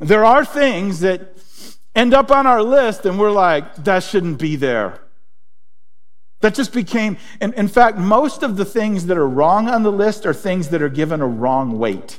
There 0.00 0.24
are 0.24 0.44
things 0.44 1.00
that 1.00 1.38
end 1.94 2.12
up 2.12 2.30
on 2.30 2.46
our 2.46 2.62
list, 2.62 3.06
and 3.06 3.18
we're 3.18 3.30
like, 3.30 3.76
That 3.76 4.02
shouldn't 4.02 4.38
be 4.38 4.56
there. 4.56 5.00
That 6.40 6.54
just 6.54 6.72
became, 6.72 7.18
and 7.40 7.54
in 7.54 7.68
fact, 7.68 7.98
most 7.98 8.42
of 8.42 8.56
the 8.56 8.64
things 8.64 9.06
that 9.06 9.16
are 9.16 9.28
wrong 9.28 9.68
on 9.68 9.84
the 9.84 9.92
list 9.92 10.26
are 10.26 10.34
things 10.34 10.68
that 10.70 10.82
are 10.82 10.88
given 10.88 11.20
a 11.20 11.26
wrong 11.26 11.78
weight. 11.78 12.18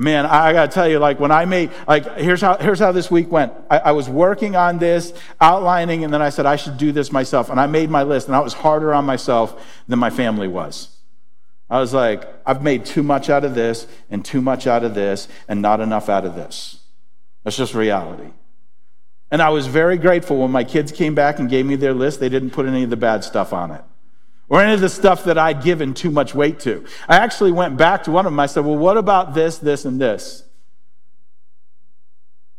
Man, 0.00 0.26
I 0.26 0.52
gotta 0.52 0.70
tell 0.70 0.88
you, 0.88 1.00
like 1.00 1.18
when 1.18 1.32
I 1.32 1.44
made, 1.44 1.72
like 1.88 2.16
here's 2.16 2.40
how 2.40 2.56
here's 2.56 2.78
how 2.78 2.92
this 2.92 3.10
week 3.10 3.32
went. 3.32 3.52
I, 3.68 3.78
I, 3.78 3.92
was 3.92 4.08
working 4.08 4.54
on 4.54 4.78
this, 4.78 5.12
outlining, 5.40 6.04
and 6.04 6.14
then 6.14 6.22
I 6.22 6.30
said 6.30 6.46
I 6.46 6.54
should 6.54 6.78
do 6.78 6.92
this 6.92 7.10
myself, 7.10 7.50
and 7.50 7.58
I 7.58 7.66
made 7.66 7.90
my 7.90 8.04
list, 8.04 8.28
and 8.28 8.36
I 8.36 8.38
was 8.38 8.52
harder 8.52 8.94
on 8.94 9.04
myself 9.04 9.60
than 9.88 9.98
my 9.98 10.10
family 10.10 10.46
was. 10.46 10.88
I 11.68 11.80
was 11.80 11.92
like, 11.92 12.24
I've 12.46 12.62
made 12.62 12.86
too 12.86 13.02
much 13.02 13.28
out 13.28 13.44
of 13.44 13.56
this, 13.56 13.88
and 14.08 14.24
too 14.24 14.40
much 14.40 14.68
out 14.68 14.84
of 14.84 14.94
this, 14.94 15.26
and 15.48 15.60
not 15.60 15.80
enough 15.80 16.08
out 16.08 16.24
of 16.24 16.36
this. 16.36 16.78
That's 17.42 17.56
just 17.56 17.74
reality. 17.74 18.30
And 19.32 19.42
I 19.42 19.48
was 19.48 19.66
very 19.66 19.98
grateful 19.98 20.38
when 20.38 20.52
my 20.52 20.62
kids 20.62 20.92
came 20.92 21.16
back 21.16 21.40
and 21.40 21.50
gave 21.50 21.66
me 21.66 21.74
their 21.74 21.92
list. 21.92 22.20
They 22.20 22.28
didn't 22.28 22.50
put 22.50 22.66
any 22.66 22.84
of 22.84 22.90
the 22.90 22.96
bad 22.96 23.24
stuff 23.24 23.52
on 23.52 23.72
it 23.72 23.82
or 24.48 24.62
any 24.62 24.74
of 24.74 24.80
the 24.80 24.88
stuff 24.88 25.24
that 25.24 25.38
I'd 25.38 25.62
given 25.62 25.94
too 25.94 26.10
much 26.10 26.34
weight 26.34 26.60
to. 26.60 26.84
I 27.08 27.16
actually 27.16 27.52
went 27.52 27.76
back 27.76 28.04
to 28.04 28.10
one 28.10 28.26
of 28.26 28.32
them. 28.32 28.40
I 28.40 28.46
said, 28.46 28.64
Well, 28.64 28.78
what 28.78 28.96
about 28.96 29.34
this, 29.34 29.58
this, 29.58 29.84
and 29.84 30.00
this? 30.00 30.44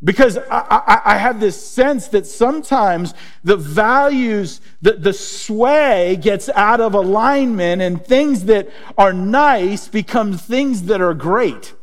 Because 0.02 0.38
I, 0.38 0.44
I, 0.50 1.02
I 1.06 1.18
have 1.18 1.42
this 1.42 1.62
sense 1.62 2.08
that 2.10 2.26
sometimes 2.26 3.14
the 3.44 3.58
values, 3.58 4.62
the, 4.82 4.94
the 4.94 5.12
sway 5.12 6.18
gets 6.22 6.48
out 6.50 6.80
of 6.80 6.94
alignment, 6.94 7.82
and 7.82 8.04
things 8.04 8.46
that 8.46 8.70
are 8.98 9.12
nice 9.12 9.90
become 9.90 10.38
things 10.38 10.84
that 10.84 11.02
are 11.02 11.14
great 11.14 11.74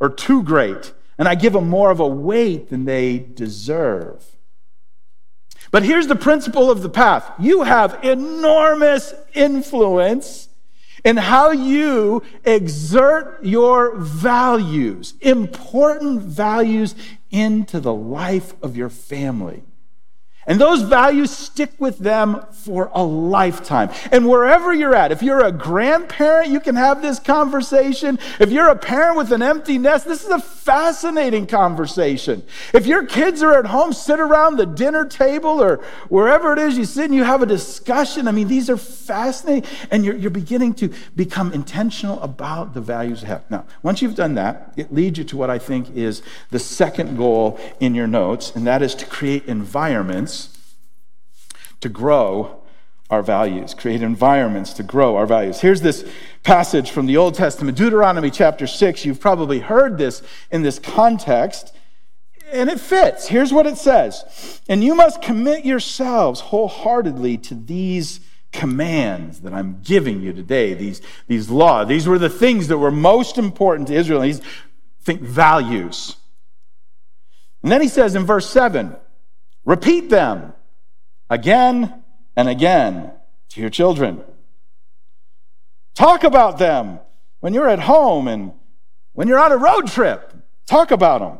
or 0.00 0.10
too 0.10 0.42
great. 0.42 0.92
And 1.16 1.26
I 1.26 1.34
give 1.34 1.54
them 1.54 1.70
more 1.70 1.90
of 1.90 1.98
a 1.98 2.06
weight 2.06 2.68
than 2.68 2.84
they 2.84 3.18
deserve. 3.18 4.35
But 5.76 5.82
here's 5.82 6.06
the 6.06 6.16
principle 6.16 6.70
of 6.70 6.80
the 6.80 6.88
path 6.88 7.30
you 7.38 7.64
have 7.64 8.02
enormous 8.02 9.12
influence 9.34 10.48
in 11.04 11.18
how 11.18 11.50
you 11.50 12.22
exert 12.46 13.44
your 13.44 13.94
values, 13.98 15.12
important 15.20 16.22
values, 16.22 16.94
into 17.30 17.78
the 17.78 17.92
life 17.92 18.54
of 18.62 18.74
your 18.74 18.88
family. 18.88 19.64
And 20.46 20.60
those 20.60 20.82
values 20.82 21.30
stick 21.30 21.72
with 21.78 21.98
them 21.98 22.40
for 22.52 22.90
a 22.94 23.02
lifetime. 23.02 23.90
And 24.12 24.28
wherever 24.28 24.72
you're 24.72 24.94
at, 24.94 25.10
if 25.10 25.20
you're 25.22 25.44
a 25.44 25.50
grandparent, 25.50 26.50
you 26.50 26.60
can 26.60 26.76
have 26.76 27.02
this 27.02 27.18
conversation. 27.18 28.18
If 28.38 28.50
you're 28.50 28.68
a 28.68 28.76
parent 28.76 29.16
with 29.16 29.32
an 29.32 29.42
empty 29.42 29.76
nest, 29.76 30.06
this 30.06 30.22
is 30.22 30.30
a 30.30 30.38
fascinating 30.38 31.48
conversation. 31.48 32.44
If 32.72 32.86
your 32.86 33.04
kids 33.04 33.42
are 33.42 33.58
at 33.58 33.66
home, 33.66 33.92
sit 33.92 34.20
around 34.20 34.56
the 34.56 34.66
dinner 34.66 35.04
table 35.04 35.60
or 35.60 35.78
wherever 36.08 36.52
it 36.52 36.60
is 36.60 36.78
you 36.78 36.84
sit 36.84 37.06
and 37.06 37.14
you 37.14 37.24
have 37.24 37.42
a 37.42 37.46
discussion. 37.46 38.28
I 38.28 38.32
mean, 38.32 38.46
these 38.46 38.70
are 38.70 38.76
fascinating. 38.76 39.68
And 39.90 40.04
you're, 40.04 40.16
you're 40.16 40.30
beginning 40.30 40.74
to 40.74 40.92
become 41.16 41.52
intentional 41.52 42.20
about 42.20 42.72
the 42.74 42.80
values 42.80 43.22
you 43.22 43.28
have. 43.28 43.50
Now, 43.50 43.64
once 43.82 44.00
you've 44.00 44.14
done 44.14 44.34
that, 44.34 44.72
it 44.76 44.94
leads 44.94 45.18
you 45.18 45.24
to 45.24 45.36
what 45.36 45.50
I 45.50 45.58
think 45.58 45.90
is 45.96 46.22
the 46.50 46.58
second 46.60 47.16
goal 47.16 47.58
in 47.80 47.96
your 47.96 48.06
notes, 48.06 48.54
and 48.54 48.66
that 48.66 48.82
is 48.82 48.94
to 48.96 49.06
create 49.06 49.46
environments 49.46 50.35
to 51.80 51.88
grow 51.88 52.62
our 53.08 53.22
values, 53.22 53.72
create 53.72 54.02
environments 54.02 54.72
to 54.74 54.82
grow 54.82 55.16
our 55.16 55.26
values. 55.26 55.60
Here's 55.60 55.80
this 55.80 56.08
passage 56.42 56.90
from 56.90 57.06
the 57.06 57.16
Old 57.16 57.34
Testament, 57.34 57.76
Deuteronomy 57.76 58.30
chapter 58.30 58.66
6. 58.66 59.04
You've 59.04 59.20
probably 59.20 59.60
heard 59.60 59.96
this 59.96 60.22
in 60.50 60.62
this 60.62 60.80
context, 60.80 61.72
and 62.50 62.68
it 62.68 62.80
fits. 62.80 63.28
Here's 63.28 63.52
what 63.52 63.66
it 63.66 63.78
says 63.78 64.60
And 64.68 64.82
you 64.82 64.94
must 64.94 65.22
commit 65.22 65.64
yourselves 65.64 66.40
wholeheartedly 66.40 67.38
to 67.38 67.54
these 67.54 68.20
commands 68.52 69.40
that 69.40 69.52
I'm 69.52 69.80
giving 69.82 70.20
you 70.20 70.32
today, 70.32 70.74
these, 70.74 71.00
these 71.28 71.50
laws. 71.50 71.88
These 71.88 72.08
were 72.08 72.18
the 72.18 72.30
things 72.30 72.68
that 72.68 72.78
were 72.78 72.90
most 72.90 73.38
important 73.38 73.88
to 73.88 73.94
Israel. 73.94 74.22
These 74.22 74.40
think 75.02 75.20
values. 75.20 76.16
And 77.62 77.70
then 77.70 77.80
he 77.80 77.88
says 77.88 78.14
in 78.14 78.24
verse 78.24 78.48
7 78.48 78.96
repeat 79.64 80.10
them 80.10 80.52
again 81.28 82.02
and 82.36 82.48
again 82.48 83.12
to 83.50 83.60
your 83.60 83.70
children. 83.70 84.22
Talk 85.94 86.24
about 86.24 86.58
them 86.58 87.00
when 87.40 87.54
you're 87.54 87.68
at 87.68 87.80
home 87.80 88.28
and 88.28 88.52
when 89.14 89.28
you're 89.28 89.38
on 89.38 89.52
a 89.52 89.56
road 89.56 89.88
trip. 89.88 90.34
Talk 90.66 90.90
about 90.90 91.20
them. 91.20 91.38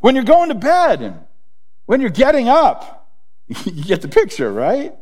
When 0.00 0.14
you're 0.14 0.24
going 0.24 0.48
to 0.48 0.54
bed 0.54 1.00
and 1.00 1.20
when 1.86 2.00
you're 2.00 2.10
getting 2.10 2.48
up. 2.48 3.08
you 3.64 3.84
get 3.84 4.02
the 4.02 4.08
picture, 4.08 4.52
right? 4.52 4.94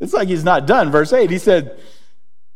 It's 0.00 0.12
like 0.12 0.28
he's 0.28 0.44
not 0.44 0.66
done. 0.66 0.90
Verse 0.90 1.12
8, 1.12 1.30
he 1.30 1.38
said, 1.38 1.78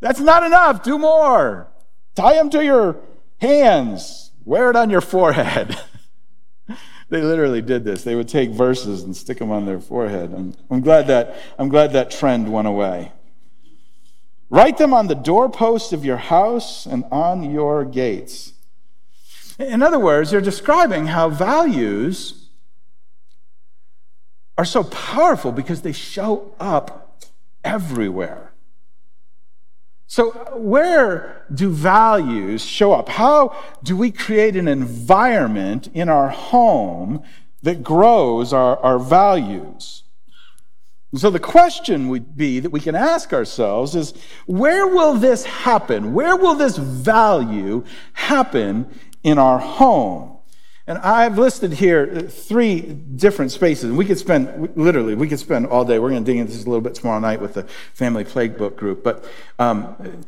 That's 0.00 0.20
not 0.20 0.44
enough. 0.44 0.82
Do 0.82 0.98
more. 0.98 1.68
Tie 2.14 2.34
them 2.34 2.50
to 2.50 2.64
your 2.64 2.96
hands. 3.40 4.30
Wear 4.44 4.70
it 4.70 4.76
on 4.76 4.90
your 4.90 5.00
forehead. 5.00 5.78
they 7.12 7.20
literally 7.20 7.60
did 7.60 7.84
this. 7.84 8.04
They 8.04 8.14
would 8.14 8.28
take 8.28 8.50
verses 8.50 9.02
and 9.02 9.14
stick 9.14 9.38
them 9.38 9.50
on 9.50 9.66
their 9.66 9.78
forehead. 9.78 10.32
I'm, 10.32 10.54
I'm, 10.70 10.80
glad 10.80 11.08
that, 11.08 11.36
I'm 11.58 11.68
glad 11.68 11.92
that 11.92 12.10
trend 12.10 12.50
went 12.50 12.66
away. 12.66 13.12
Write 14.48 14.78
them 14.78 14.94
on 14.94 15.08
the 15.08 15.14
doorpost 15.14 15.92
of 15.92 16.06
your 16.06 16.16
house 16.16 16.86
and 16.86 17.04
on 17.12 17.50
your 17.50 17.84
gates. 17.84 18.54
In 19.58 19.82
other 19.82 19.98
words, 19.98 20.30
they're 20.30 20.40
describing 20.40 21.08
how 21.08 21.28
values 21.28 22.48
are 24.56 24.64
so 24.64 24.82
powerful 24.82 25.52
because 25.52 25.82
they 25.82 25.92
show 25.92 26.54
up 26.58 27.20
everywhere. 27.62 28.51
So, 30.12 30.32
where 30.52 31.46
do 31.54 31.70
values 31.70 32.62
show 32.62 32.92
up? 32.92 33.08
How 33.08 33.56
do 33.82 33.96
we 33.96 34.10
create 34.10 34.56
an 34.56 34.68
environment 34.68 35.88
in 35.94 36.10
our 36.10 36.28
home 36.28 37.22
that 37.62 37.82
grows 37.82 38.52
our, 38.52 38.76
our 38.80 38.98
values? 38.98 40.02
So 41.14 41.30
the 41.30 41.38
question 41.38 42.08
would 42.08 42.36
be 42.36 42.60
that 42.60 42.68
we 42.68 42.78
can 42.78 42.94
ask 42.94 43.32
ourselves 43.32 43.94
is 43.94 44.12
where 44.44 44.86
will 44.86 45.14
this 45.14 45.46
happen? 45.46 46.12
Where 46.12 46.36
will 46.36 46.56
this 46.56 46.76
value 46.76 47.82
happen 48.12 48.88
in 49.22 49.38
our 49.38 49.58
home? 49.58 50.36
And 50.84 50.98
I've 50.98 51.38
listed 51.38 51.74
here 51.74 52.22
three 52.22 52.80
different 52.80 53.52
spaces. 53.52 53.84
And 53.84 53.96
We 53.96 54.04
could 54.04 54.18
spend, 54.18 54.76
literally, 54.76 55.14
we 55.14 55.28
could 55.28 55.38
spend 55.38 55.66
all 55.66 55.84
day. 55.84 56.00
We're 56.00 56.10
going 56.10 56.24
to 56.24 56.30
dig 56.30 56.40
into 56.40 56.52
this 56.52 56.64
a 56.64 56.68
little 56.68 56.80
bit 56.80 56.96
tomorrow 56.96 57.20
night 57.20 57.40
with 57.40 57.54
the 57.54 57.62
Family 57.94 58.24
Playbook 58.24 58.74
group. 58.74 59.04
But 59.04 59.24
um, 59.60 60.24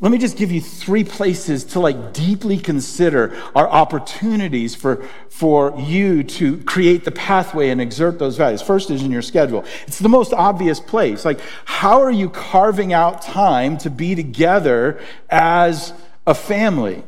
let 0.00 0.12
me 0.12 0.18
just 0.18 0.36
give 0.36 0.52
you 0.52 0.60
three 0.60 1.04
places 1.04 1.64
to 1.64 1.80
like 1.80 2.12
deeply 2.12 2.58
consider 2.58 3.34
our 3.56 3.66
opportunities 3.66 4.74
for, 4.74 5.08
for 5.30 5.74
you 5.80 6.22
to 6.22 6.58
create 6.64 7.06
the 7.06 7.10
pathway 7.10 7.70
and 7.70 7.80
exert 7.80 8.18
those 8.18 8.36
values. 8.36 8.60
First 8.60 8.90
is 8.90 9.02
in 9.02 9.10
your 9.10 9.22
schedule. 9.22 9.64
It's 9.86 10.00
the 10.00 10.10
most 10.10 10.34
obvious 10.34 10.80
place. 10.80 11.24
Like, 11.24 11.40
how 11.64 12.02
are 12.02 12.10
you 12.10 12.28
carving 12.28 12.92
out 12.92 13.22
time 13.22 13.78
to 13.78 13.88
be 13.88 14.14
together 14.14 15.00
as 15.30 15.94
a 16.26 16.34
family? 16.34 17.04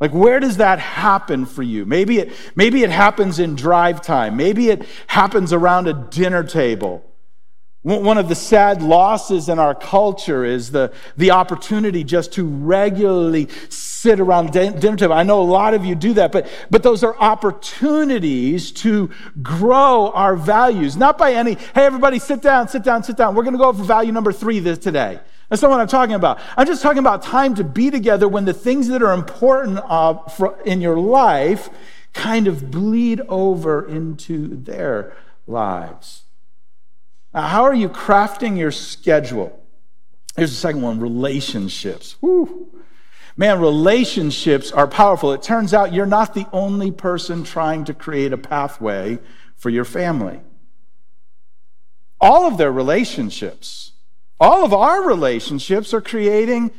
Like, 0.00 0.12
where 0.12 0.40
does 0.40 0.56
that 0.56 0.78
happen 0.78 1.44
for 1.44 1.62
you? 1.62 1.84
Maybe 1.84 2.18
it, 2.18 2.32
maybe 2.56 2.82
it 2.82 2.90
happens 2.90 3.38
in 3.38 3.54
drive 3.54 4.00
time. 4.00 4.36
Maybe 4.36 4.70
it 4.70 4.86
happens 5.06 5.52
around 5.52 5.88
a 5.88 5.92
dinner 5.92 6.42
table. 6.42 7.04
One 7.82 8.18
of 8.18 8.28
the 8.28 8.34
sad 8.34 8.82
losses 8.82 9.48
in 9.48 9.58
our 9.58 9.74
culture 9.74 10.44
is 10.44 10.70
the, 10.70 10.92
the 11.16 11.30
opportunity 11.30 12.04
just 12.04 12.34
to 12.34 12.46
regularly 12.46 13.48
sit 13.70 14.20
around 14.20 14.52
dinner 14.52 14.96
table. 14.96 15.14
I 15.14 15.22
know 15.22 15.40
a 15.40 15.44
lot 15.44 15.72
of 15.72 15.86
you 15.86 15.94
do 15.94 16.12
that, 16.14 16.30
but, 16.30 16.46
but 16.70 16.82
those 16.82 17.02
are 17.02 17.16
opportunities 17.16 18.70
to 18.72 19.08
grow 19.42 20.10
our 20.10 20.36
values. 20.36 20.94
Not 20.96 21.16
by 21.16 21.32
any, 21.32 21.54
hey, 21.54 21.86
everybody, 21.86 22.18
sit 22.18 22.42
down, 22.42 22.68
sit 22.68 22.82
down, 22.82 23.02
sit 23.02 23.16
down. 23.16 23.34
We're 23.34 23.44
going 23.44 23.54
to 23.54 23.58
go 23.58 23.68
over 23.68 23.82
value 23.82 24.12
number 24.12 24.32
three 24.32 24.60
this, 24.60 24.78
today. 24.78 25.20
That's 25.50 25.62
not 25.62 25.70
what 25.72 25.80
I'm 25.80 25.88
talking 25.88 26.14
about. 26.14 26.38
I'm 26.56 26.66
just 26.66 26.80
talking 26.80 27.00
about 27.00 27.22
time 27.22 27.56
to 27.56 27.64
be 27.64 27.90
together 27.90 28.28
when 28.28 28.44
the 28.44 28.54
things 28.54 28.86
that 28.88 29.02
are 29.02 29.12
important 29.12 29.80
uh, 29.84 30.14
for, 30.28 30.58
in 30.62 30.80
your 30.80 30.98
life 30.98 31.68
kind 32.12 32.46
of 32.46 32.70
bleed 32.70 33.20
over 33.28 33.86
into 33.86 34.56
their 34.56 35.12
lives. 35.48 36.22
Now, 37.34 37.42
how 37.42 37.62
are 37.64 37.74
you 37.74 37.88
crafting 37.88 38.56
your 38.56 38.70
schedule? 38.70 39.60
Here's 40.36 40.50
the 40.50 40.56
second 40.56 40.82
one 40.82 41.00
relationships. 41.00 42.16
Man, 43.36 43.60
relationships 43.60 44.70
are 44.70 44.86
powerful. 44.86 45.32
It 45.32 45.42
turns 45.42 45.74
out 45.74 45.92
you're 45.92 46.06
not 46.06 46.34
the 46.34 46.46
only 46.52 46.92
person 46.92 47.42
trying 47.42 47.84
to 47.86 47.94
create 47.94 48.32
a 48.32 48.38
pathway 48.38 49.18
for 49.56 49.70
your 49.70 49.84
family. 49.84 50.40
All 52.20 52.46
of 52.46 52.58
their 52.58 52.70
relationships 52.70 53.89
all 54.40 54.64
of 54.64 54.72
our 54.72 55.06
relationships 55.06 55.92
are 55.92 56.00
creating 56.00 56.70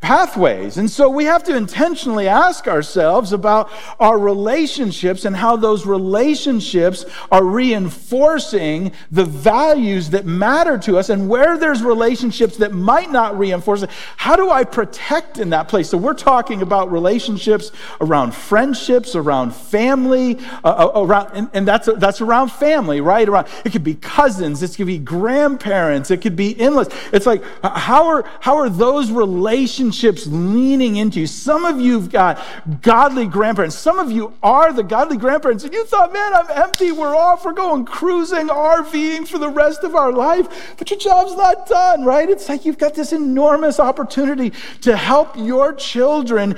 pathways. 0.00 0.78
And 0.78 0.88
so 0.88 1.10
we 1.10 1.24
have 1.24 1.42
to 1.44 1.56
intentionally 1.56 2.28
ask 2.28 2.68
ourselves 2.68 3.32
about 3.32 3.68
our 3.98 4.16
relationships 4.16 5.24
and 5.24 5.36
how 5.36 5.56
those 5.56 5.86
relationships 5.86 7.04
are 7.32 7.44
reinforcing 7.44 8.92
the 9.10 9.24
values 9.24 10.10
that 10.10 10.24
matter 10.24 10.78
to 10.78 10.98
us 10.98 11.10
and 11.10 11.28
where 11.28 11.58
there's 11.58 11.82
relationships 11.82 12.58
that 12.58 12.72
might 12.72 13.10
not 13.10 13.36
reinforce 13.36 13.82
it. 13.82 13.90
How 14.16 14.36
do 14.36 14.50
I 14.50 14.62
protect 14.62 15.38
in 15.38 15.50
that 15.50 15.66
place? 15.66 15.90
So 15.90 15.98
we're 15.98 16.14
talking 16.14 16.62
about 16.62 16.92
relationships 16.92 17.72
around 18.00 18.34
friendships, 18.34 19.16
around 19.16 19.52
family, 19.52 20.38
uh, 20.62 20.90
uh 20.94 21.02
around, 21.02 21.30
and, 21.34 21.50
and, 21.52 21.66
that's, 21.66 21.88
that's 21.96 22.20
around 22.20 22.52
family, 22.52 23.00
right? 23.00 23.28
Around, 23.28 23.48
it 23.64 23.72
could 23.72 23.84
be 23.84 23.96
cousins, 23.96 24.62
it 24.62 24.76
could 24.76 24.86
be 24.86 24.98
grandparents, 24.98 26.12
it 26.12 26.22
could 26.22 26.36
be 26.36 26.52
in-laws. 26.52 26.88
It's 27.12 27.26
like, 27.26 27.42
how 27.64 28.06
are, 28.06 28.24
how 28.40 28.58
are 28.58 28.70
those 28.70 29.10
relationships 29.10 29.87
relationships 29.88 30.26
leaning 30.26 30.96
into 30.96 31.20
you. 31.20 31.26
Some 31.26 31.64
of 31.64 31.80
you've 31.80 32.10
got 32.10 32.38
godly 32.82 33.26
grandparents. 33.26 33.76
Some 33.76 33.98
of 33.98 34.12
you 34.12 34.34
are 34.42 34.72
the 34.72 34.82
godly 34.82 35.16
grandparents, 35.16 35.64
and 35.64 35.72
you 35.72 35.84
thought, 35.86 36.12
man, 36.12 36.34
I'm 36.34 36.50
empty. 36.50 36.92
We're 36.92 37.16
off. 37.16 37.44
We're 37.44 37.52
going 37.52 37.84
cruising, 37.84 38.48
RVing 38.48 39.26
for 39.26 39.38
the 39.38 39.48
rest 39.48 39.84
of 39.84 39.94
our 39.94 40.12
life. 40.12 40.76
But 40.76 40.90
your 40.90 40.98
job's 40.98 41.36
not 41.36 41.66
done, 41.66 42.04
right? 42.04 42.28
It's 42.28 42.48
like 42.48 42.64
you've 42.64 42.78
got 42.78 42.94
this 42.94 43.12
enormous 43.12 43.80
opportunity 43.80 44.52
to 44.82 44.96
help 44.96 45.36
your 45.36 45.72
children 45.72 46.56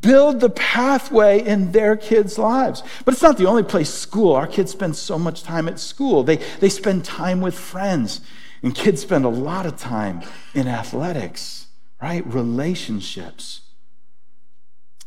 build 0.00 0.40
the 0.40 0.50
pathway 0.50 1.46
in 1.46 1.72
their 1.72 1.96
kids' 1.96 2.38
lives. 2.38 2.82
But 3.04 3.14
it's 3.14 3.22
not 3.22 3.36
the 3.36 3.46
only 3.46 3.62
place 3.62 3.92
school. 3.92 4.34
Our 4.34 4.46
kids 4.46 4.72
spend 4.72 4.96
so 4.96 5.18
much 5.18 5.42
time 5.42 5.68
at 5.68 5.78
school, 5.78 6.24
they, 6.24 6.36
they 6.60 6.68
spend 6.68 7.04
time 7.04 7.40
with 7.40 7.56
friends. 7.56 8.20
And 8.62 8.74
kids 8.74 9.02
spend 9.02 9.24
a 9.24 9.28
lot 9.28 9.66
of 9.66 9.76
time 9.76 10.22
in 10.54 10.66
athletics 10.66 11.65
right? 12.00 12.26
Relationships. 12.26 13.60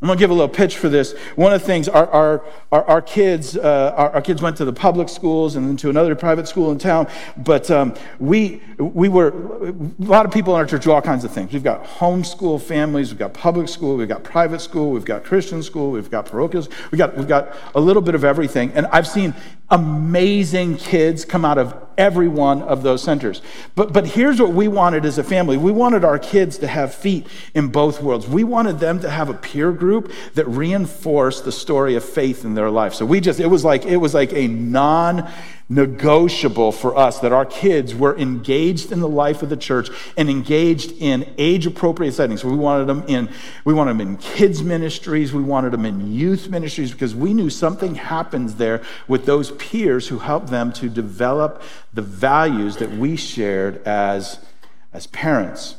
I'm 0.02 0.08
going 0.08 0.18
to 0.18 0.24
give 0.24 0.30
a 0.30 0.34
little 0.34 0.48
pitch 0.48 0.78
for 0.78 0.88
this. 0.88 1.12
One 1.36 1.52
of 1.52 1.60
the 1.60 1.68
things 1.68 1.90
our, 1.90 2.08
our, 2.08 2.46
our, 2.72 2.84
our 2.86 3.02
kids, 3.02 3.58
uh, 3.58 3.94
our, 3.98 4.12
our, 4.12 4.22
kids 4.22 4.42
went 4.42 4.56
to 4.58 4.64
the 4.64 4.72
public 4.72 5.10
schools 5.10 5.58
and 5.58 5.68
then 5.68 5.76
to 5.76 5.90
another 5.90 6.16
private 6.16 6.48
school 6.48 6.72
in 6.72 6.78
town. 6.78 7.10
But 7.36 7.70
um, 7.70 7.94
we, 8.18 8.62
we 8.78 9.10
were, 9.10 9.28
a 9.68 9.74
lot 10.00 10.26
of 10.26 10.32
people 10.32 10.54
in 10.54 10.60
our 10.62 10.66
church 10.66 10.86
do 10.86 10.94
all 10.94 11.02
kinds 11.02 11.26
of 11.26 11.32
things. 11.32 11.52
We've 11.52 11.66
got 11.66 11.84
homeschool 11.84 12.62
families, 12.62 13.10
we've 13.10 13.20
got 13.20 13.34
public 13.34 13.68
school, 13.68 13.98
we've 13.98 14.08
got 14.08 14.24
private 14.24 14.62
school, 14.62 14.92
we've 14.92 15.04
got 15.04 15.26
Christian 15.26 15.62
school, 15.62 15.92
we've 15.92 16.10
got 16.10 16.26
parochials, 16.26 16.70
we've 16.92 17.00
got, 17.00 17.18
we've 17.18 17.28
got 17.28 17.54
a 17.76 17.82
little 17.82 18.02
bit 18.02 18.16
of 18.16 18.24
everything. 18.24 18.72
And 18.76 18.88
I've 18.88 19.08
seen 19.08 19.36
amazing 19.70 20.78
kids 20.78 21.26
come 21.26 21.44
out 21.44 21.58
of 21.58 21.76
every 21.98 22.30
one 22.30 22.62
of 22.64 22.82
those 22.82 23.04
centers. 23.04 23.42
But, 23.76 23.92
but 23.92 24.08
here's 24.08 24.40
what 24.40 24.54
we 24.54 24.70
wanted 24.70 25.04
as 25.04 25.18
a 25.18 25.24
family 25.24 25.58
we 25.58 25.72
wanted 25.74 26.06
our 26.06 26.18
kids 26.18 26.58
to 26.60 26.68
have 26.68 26.96
feet 26.96 27.28
in 27.54 27.68
both 27.68 28.02
worlds. 28.02 28.28
We 28.28 28.46
wanted 28.46 28.80
them 28.80 29.02
to 29.02 29.10
have 29.10 29.28
a 29.28 29.34
peer 29.34 29.74
group 29.74 29.89
that 30.36 30.48
reinforced 30.48 31.46
the 31.46 31.52
story 31.52 31.96
of 31.96 32.04
faith 32.04 32.46
in 32.46 32.54
their 32.54 32.70
life. 32.70 32.94
So 32.94 33.06
we 33.06 33.20
just, 33.20 33.40
it 33.40 33.48
was 33.48 33.66
like, 33.66 33.86
it 33.86 33.98
was 33.98 34.14
like 34.14 34.34
a 34.34 34.48
non 34.48 35.30
negotiable 35.70 36.72
for 36.72 36.98
us 36.98 37.20
that 37.20 37.32
our 37.32 37.46
kids 37.46 37.94
were 37.94 38.18
engaged 38.18 38.92
in 38.92 39.00
the 39.00 39.08
life 39.08 39.44
of 39.44 39.50
the 39.50 39.58
church 39.58 39.90
and 40.18 40.28
engaged 40.28 40.92
in 41.00 41.32
age 41.38 41.68
appropriate 41.68 42.12
settings. 42.14 42.44
We 42.44 42.56
wanted 42.56 42.86
them 42.86 43.04
in 43.08 43.30
we 43.66 43.74
wanted 43.74 43.92
them 43.92 44.02
in 44.02 44.18
kids 44.18 44.64
ministries, 44.64 45.32
we 45.32 45.44
wanted 45.44 45.72
them 45.72 45.86
in 45.86 46.12
youth 46.12 46.50
ministries 46.50 46.92
because 46.92 47.14
we 47.14 47.36
knew 47.36 47.52
something 47.52 47.96
happens 47.96 48.56
there 48.56 48.82
with 49.08 49.26
those 49.26 49.52
peers 49.52 50.08
who 50.08 50.18
help 50.18 50.50
them 50.50 50.74
to 50.74 50.90
develop 50.90 51.62
the 51.94 52.02
values 52.02 52.78
that 52.78 52.92
we 52.92 53.16
shared 53.16 53.84
as 53.84 54.44
as 54.92 55.06
parents. 55.08 55.76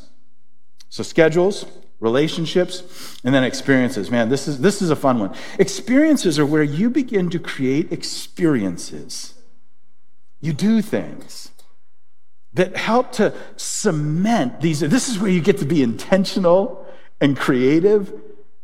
So 0.89 1.03
schedules, 1.03 1.67
relationships, 2.01 3.21
and 3.23 3.35
then 3.35 3.45
experiences. 3.45 4.11
Man, 4.11 4.29
this 4.29 4.49
is 4.49 4.61
this 4.61 4.83
is 4.83 4.91
a 4.91 4.97
fun 4.97 5.21
one. 5.21 5.35
Experiences 5.59 6.39
are 6.39 6.47
where 6.47 6.63
you 6.63 6.91
begin 6.91 7.31
to 7.31 7.39
create 7.39 7.93
experiences 7.93 9.35
you 10.41 10.53
do 10.53 10.83
things 10.83 11.51
that 12.55 12.77
help 12.77 13.13
to 13.13 13.33
cement 13.57 14.61
these. 14.61 14.81
This 14.81 15.09
is 15.09 15.19
where 15.19 15.31
you 15.31 15.41
get 15.41 15.59
to 15.59 15.65
be 15.65 15.83
intentional 15.83 16.87
and 17.21 17.37
creative 17.37 18.13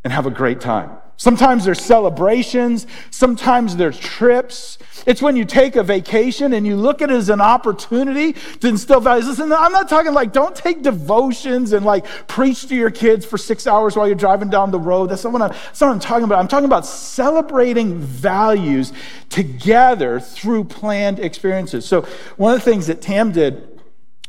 and 0.02 0.12
have 0.12 0.26
a 0.26 0.30
great 0.30 0.60
time. 0.60 0.90
Sometimes 1.18 1.64
there's 1.64 1.80
celebrations, 1.80 2.86
sometimes 3.10 3.76
there's 3.76 3.98
trips. 3.98 4.78
It's 5.06 5.22
when 5.22 5.34
you 5.34 5.46
take 5.46 5.76
a 5.76 5.82
vacation 5.82 6.52
and 6.52 6.66
you 6.66 6.76
look 6.76 7.00
at 7.00 7.10
it 7.10 7.14
as 7.14 7.30
an 7.30 7.40
opportunity 7.40 8.32
to 8.32 8.68
instill 8.68 9.00
values. 9.00 9.26
Listen, 9.26 9.50
I'm 9.52 9.72
not 9.72 9.88
talking 9.88 10.12
like 10.12 10.32
don't 10.32 10.54
take 10.54 10.82
devotions 10.82 11.72
and 11.72 11.86
like 11.86 12.04
preach 12.26 12.66
to 12.68 12.74
your 12.74 12.90
kids 12.90 13.24
for 13.24 13.38
six 13.38 13.66
hours 13.66 13.96
while 13.96 14.06
you're 14.06 14.16
driving 14.16 14.50
down 14.50 14.70
the 14.70 14.80
road. 14.80 15.06
That's 15.06 15.24
not 15.24 15.32
what 15.32 15.42
I'm, 15.42 15.48
that's 15.50 15.80
not 15.80 15.88
what 15.88 15.94
I'm 15.94 16.00
talking 16.00 16.24
about. 16.24 16.38
I'm 16.38 16.48
talking 16.48 16.66
about 16.66 16.84
celebrating 16.84 17.98
values 17.98 18.92
together 19.30 20.20
through 20.20 20.64
planned 20.64 21.18
experiences. 21.18 21.86
So, 21.86 22.02
one 22.36 22.52
of 22.52 22.62
the 22.62 22.70
things 22.70 22.88
that 22.88 23.00
Tam 23.00 23.32
did 23.32 23.75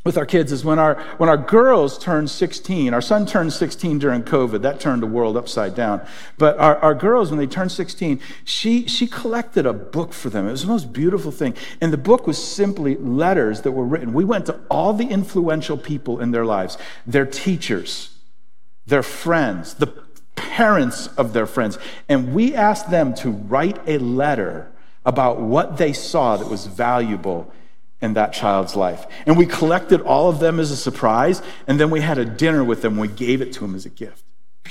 with 0.08 0.18
our 0.18 0.26
kids 0.26 0.54
is 0.54 0.64
when 0.64 0.80
our 0.80 0.96
when 1.18 1.28
our 1.28 1.36
girls 1.36 2.00
turned 2.00 2.30
16 2.30 2.94
our 2.94 3.02
son 3.02 3.26
turned 3.26 3.52
16 3.52 4.00
during 4.00 4.24
covid 4.24 4.62
that 4.62 4.80
turned 4.80 5.04
the 5.04 5.08
world 5.08 5.36
upside 5.36 5.76
down. 5.76 6.02
But 6.38 6.58
our, 6.60 6.78
our 6.78 6.96
girls 6.96 7.30
when 7.30 7.38
they 7.38 7.46
turned 7.46 7.74
16 7.74 8.22
she 8.46 8.88
she 8.88 9.06
collected 9.06 9.66
a 9.66 9.74
book 9.74 10.14
for 10.14 10.30
them. 10.30 10.48
It 10.48 10.52
was 10.52 10.62
the 10.62 10.70
most 10.70 10.94
beautiful 10.94 11.30
thing. 11.30 11.56
And 11.82 11.92
the 11.92 11.98
book 11.98 12.26
was 12.26 12.42
simply 12.42 12.96
letters 12.96 13.62
that 13.64 13.74
were 13.74 13.84
written. 13.84 14.14
We 14.14 14.24
went 14.24 14.46
to 14.46 14.62
all 14.72 14.94
the 14.94 15.08
influential 15.08 15.78
people 15.78 16.22
in 16.22 16.32
their 16.32 16.46
lives 16.46 16.78
their 17.06 17.26
teachers 17.26 18.16
their 18.86 19.04
friends 19.04 19.74
the 19.74 19.88
parents 20.38 21.08
of 21.18 21.34
their 21.34 21.46
friends. 21.46 21.78
And 22.08 22.34
we 22.34 22.56
asked 22.56 22.90
them 22.90 23.14
to 23.16 23.30
write 23.30 23.78
a 23.86 23.98
letter 23.98 24.72
about 25.06 25.42
what 25.42 25.76
they 25.76 25.92
saw 25.92 26.38
that 26.38 26.48
was 26.48 26.66
valuable 26.66 27.52
in 28.02 28.14
that 28.14 28.34
child's 28.34 28.76
life. 28.76 29.06
And 29.26 29.38
we 29.38 29.46
collected 29.46 30.02
all 30.02 30.30
of 30.30 30.40
them 30.40 30.60
as 30.60 30.72
a 30.72 30.78
surprise, 30.78 31.42
and 31.66 31.80
then 31.80 31.90
we 31.90 32.02
had 32.02 32.18
a 32.18 32.26
dinner 32.26 32.64
with 32.64 32.82
them. 32.82 32.98
We 32.98 33.08
gave 33.08 33.42
it 33.42 33.54
to 33.54 33.62
them 33.62 33.76
as 33.76 33.86
a 33.86 33.90
gift. 33.90 34.24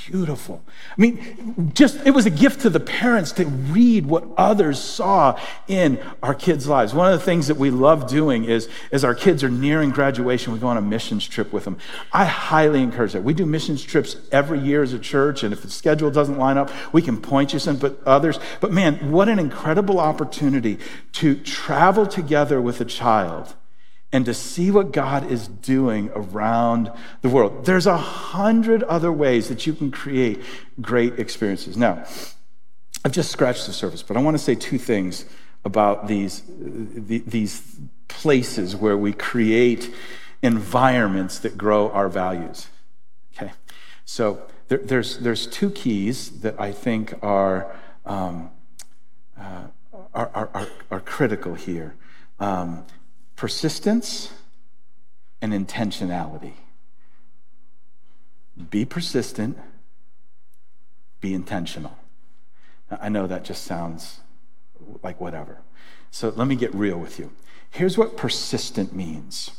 Beautiful. 0.05 0.63
I 0.97 1.01
mean, 1.01 1.71
just 1.73 2.05
it 2.05 2.11
was 2.11 2.25
a 2.25 2.29
gift 2.29 2.61
to 2.61 2.69
the 2.69 2.79
parents 2.79 3.31
to 3.33 3.45
read 3.45 4.05
what 4.05 4.23
others 4.37 4.79
saw 4.79 5.39
in 5.67 5.99
our 6.21 6.33
kids' 6.33 6.67
lives. 6.67 6.93
One 6.93 7.11
of 7.11 7.19
the 7.19 7.25
things 7.25 7.47
that 7.47 7.57
we 7.57 7.69
love 7.69 8.07
doing 8.07 8.45
is, 8.45 8.69
as 8.91 9.03
our 9.03 9.15
kids 9.15 9.43
are 9.43 9.49
nearing 9.49 9.89
graduation, 9.89 10.53
we 10.53 10.59
go 10.59 10.67
on 10.67 10.77
a 10.77 10.81
missions 10.81 11.27
trip 11.27 11.51
with 11.51 11.65
them. 11.65 11.77
I 12.13 12.25
highly 12.25 12.81
encourage 12.81 13.13
that. 13.13 13.23
We 13.23 13.33
do 13.33 13.45
missions 13.45 13.83
trips 13.83 14.17
every 14.31 14.59
year 14.59 14.83
as 14.83 14.93
a 14.93 14.99
church, 14.99 15.43
and 15.43 15.53
if 15.53 15.61
the 15.61 15.69
schedule 15.69 16.11
doesn't 16.11 16.37
line 16.37 16.57
up, 16.57 16.71
we 16.93 17.01
can 17.01 17.21
point 17.21 17.53
you 17.53 17.59
some 17.59 17.77
but 17.77 17.99
others. 18.05 18.39
But 18.61 18.71
man, 18.71 19.11
what 19.11 19.29
an 19.29 19.39
incredible 19.39 19.99
opportunity 19.99 20.79
to 21.13 21.35
travel 21.35 22.05
together 22.05 22.61
with 22.61 22.81
a 22.81 22.85
child 22.85 23.55
and 24.11 24.25
to 24.25 24.33
see 24.33 24.71
what 24.71 24.93
God 24.93 25.29
is 25.29 25.47
doing 25.47 26.09
around 26.15 26.91
the 27.21 27.29
world. 27.29 27.65
There's 27.65 27.87
a 27.87 27.97
hundred 27.97 28.83
other 28.83 29.11
ways 29.11 29.49
that 29.49 29.67
you 29.67 29.73
can 29.73 29.91
create 29.91 30.41
great 30.81 31.19
experiences. 31.19 31.75
Now, 31.75 32.05
I've 33.03 33.11
just 33.11 33.31
scratched 33.31 33.67
the 33.67 33.73
surface, 33.73 34.03
but 34.03 34.17
I 34.17 34.21
want 34.21 34.35
to 34.35 34.43
say 34.43 34.55
two 34.55 34.77
things 34.77 35.25
about 35.65 36.07
these, 36.07 36.43
these 36.47 37.77
places 38.07 38.75
where 38.75 38.97
we 38.97 39.13
create 39.13 39.93
environments 40.41 41.39
that 41.39 41.57
grow 41.57 41.89
our 41.91 42.09
values. 42.09 42.67
Okay, 43.35 43.51
so 44.05 44.41
there, 44.67 44.79
there's, 44.79 45.19
there's 45.19 45.47
two 45.47 45.69
keys 45.71 46.41
that 46.41 46.59
I 46.59 46.71
think 46.71 47.13
are, 47.21 47.75
um, 48.05 48.49
uh, 49.39 49.67
are, 50.13 50.31
are, 50.33 50.49
are, 50.53 50.67
are, 50.91 50.99
critical 51.01 51.55
here. 51.55 51.95
Um, 52.39 52.85
persistence 53.37 54.33
and 55.41 55.53
intentionality. 55.53 56.53
Be 58.69 58.83
persistent, 58.83 59.57
be 61.21 61.33
intentional. 61.33 61.97
I 62.89 63.09
know 63.09 63.27
that 63.27 63.45
just 63.45 63.63
sounds 63.63 64.19
like 65.03 65.21
whatever. 65.21 65.59
So 66.09 66.33
let 66.35 66.47
me 66.47 66.55
get 66.55 66.73
real 66.73 66.97
with 66.97 67.19
you. 67.19 67.31
Here's 67.69 67.97
what 67.97 68.17
persistent 68.17 68.93
means 68.93 69.51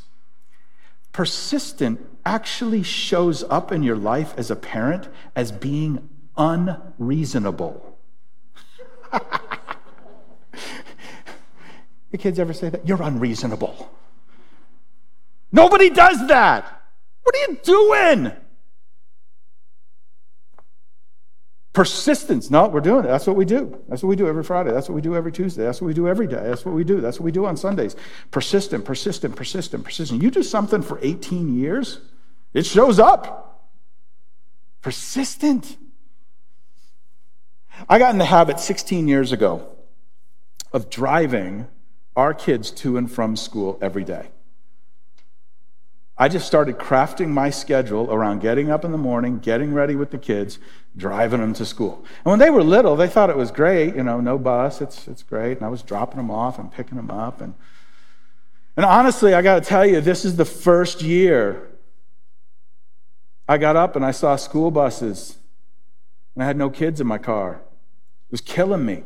persistent 1.13 2.01
actually 2.25 2.83
shows 2.83 3.43
up 3.45 3.73
in 3.73 3.83
your 3.83 3.97
life 3.97 4.35
as 4.37 4.51
a 4.51 4.57
parent 4.57 5.09
as 5.35 5.51
being 5.51 6.09
unreasonable. 6.37 7.99
Your 12.11 12.19
kids 12.19 12.39
ever 12.39 12.53
say 12.53 12.71
that? 12.71 12.87
You're 12.87 13.03
unreasonable. 13.03 13.91
Nobody 15.53 15.91
does 15.91 16.27
that. 16.29 16.83
What 17.23 17.35
are 17.35 17.51
you 17.51 17.59
doing? 17.63 18.33
Persistence. 21.73 22.51
No, 22.51 22.67
we're 22.69 22.81
doing 22.81 23.05
it. 23.05 23.09
That's 23.09 23.27
what 23.27 23.37
we 23.37 23.45
do. 23.45 23.81
That's 23.89 24.03
what 24.03 24.09
we 24.09 24.17
do 24.17 24.27
every 24.27 24.43
Friday. 24.43 24.73
That's 24.73 24.89
what 24.89 24.95
we 24.95 25.01
do 25.01 25.15
every 25.15 25.31
Tuesday. 25.31 25.65
That's 25.65 25.81
what 25.81 25.87
we 25.87 25.95
do 25.95 26.09
every 26.09 26.27
day. 26.27 26.43
That's 26.43 26.65
what 26.65 26.75
we 26.75 26.83
do. 26.83 27.01
That's 27.01 27.21
what 27.21 27.25
we 27.25 27.33
do 27.33 27.47
on 27.47 27.57
Sundays. 27.57 27.95
Persistent, 28.31 28.85
persistent, 28.85 29.37
persistent, 29.37 29.85
persistent. 29.85 30.23
You 30.23 30.31
do 30.31 30.43
something 30.43 30.83
for 30.83 30.99
18 31.03 31.57
years, 31.57 32.01
it 32.53 32.67
shows 32.67 32.99
up. 32.99 33.71
Persistent. 34.83 35.77
I 37.89 37.99
got 37.99 38.11
in 38.13 38.19
the 38.19 38.25
habit 38.25 38.59
16 38.59 39.07
years 39.07 39.31
ago 39.31 39.69
of 40.73 40.91
driving 40.91 41.69
our 42.19 42.35
kids 42.35 42.73
to 42.73 42.97
and 42.97 43.11
from 43.11 43.37
school 43.37 43.79
every 43.81 44.03
day. 44.03 44.29
I 46.21 46.29
just 46.29 46.49
started 46.49 46.77
crafting 46.77 47.29
my 47.29 47.49
schedule 47.49 48.13
around 48.13 48.41
getting 48.41 48.73
up 48.73 48.85
in 48.85 48.91
the 48.91 48.99
morning, 48.99 49.39
getting 49.39 49.73
ready 49.73 49.95
with 49.95 50.11
the 50.11 50.19
kids, 50.19 50.59
driving 50.97 51.41
them 51.41 51.55
to 51.55 51.65
school. 51.65 52.05
And 52.25 52.33
when 52.33 52.41
they 52.41 52.51
were 52.51 52.65
little, 52.65 52.97
they 52.97 53.07
thought 53.07 53.31
it 53.31 53.37
was 53.37 53.53
great, 53.53 53.95
you 53.95 54.03
know, 54.03 54.21
no 54.21 54.37
bus, 54.37 54.81
it's, 54.81 55.07
it's 55.07 55.23
great. 55.23 55.59
And 55.59 55.65
I 55.65 55.69
was 55.69 55.81
dropping 55.85 56.17
them 56.17 56.29
off 56.29 56.59
and 56.59 56.73
picking 56.73 56.97
them 56.97 57.09
up. 57.09 57.41
And, 57.41 57.55
and 58.77 58.85
honestly, 58.85 59.33
I 59.33 59.41
got 59.41 59.63
to 59.63 59.69
tell 59.69 59.87
you, 59.87 60.01
this 60.01 60.25
is 60.25 60.35
the 60.35 60.45
first 60.45 61.03
year 61.03 61.69
I 63.49 63.59
got 63.59 63.77
up 63.77 63.95
and 63.95 64.05
I 64.05 64.11
saw 64.11 64.35
school 64.35 64.73
buses 64.73 65.37
and 66.35 66.43
I 66.43 66.47
had 66.49 66.57
no 66.57 66.69
kids 66.69 67.01
in 67.01 67.07
my 67.07 67.19
car. 67.19 67.61
It 68.27 68.33
was 68.33 68.41
killing 68.41 68.85
me. 68.85 69.05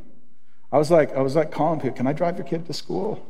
I 0.73 0.79
was 0.79 0.91
like, 0.91 1.15
I 1.15 1.21
was 1.21 1.37
like 1.37 1.51
calling 1.51 1.81
people, 1.81 1.97
can 1.97 2.07
I 2.07 2.15
drive 2.15 2.39
your 2.39 2.47
kid 2.47 2.67
to 2.67 2.73
school? 2.73 3.27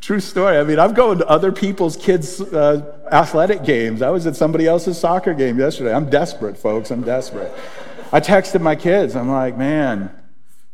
True 0.00 0.20
story. 0.20 0.58
I 0.58 0.64
mean, 0.64 0.78
I'm 0.78 0.94
going 0.94 1.18
to 1.18 1.26
other 1.26 1.50
people's 1.50 1.96
kids' 1.96 2.40
uh, 2.40 2.98
athletic 3.10 3.64
games. 3.64 4.02
I 4.02 4.10
was 4.10 4.26
at 4.26 4.36
somebody 4.36 4.66
else's 4.66 4.98
soccer 4.98 5.34
game 5.34 5.58
yesterday. 5.58 5.94
I'm 5.94 6.10
desperate, 6.10 6.58
folks. 6.58 6.90
I'm 6.90 7.02
desperate. 7.02 7.50
I 8.12 8.20
texted 8.20 8.60
my 8.60 8.76
kids. 8.76 9.16
I'm 9.16 9.30
like, 9.30 9.56
man, 9.56 10.14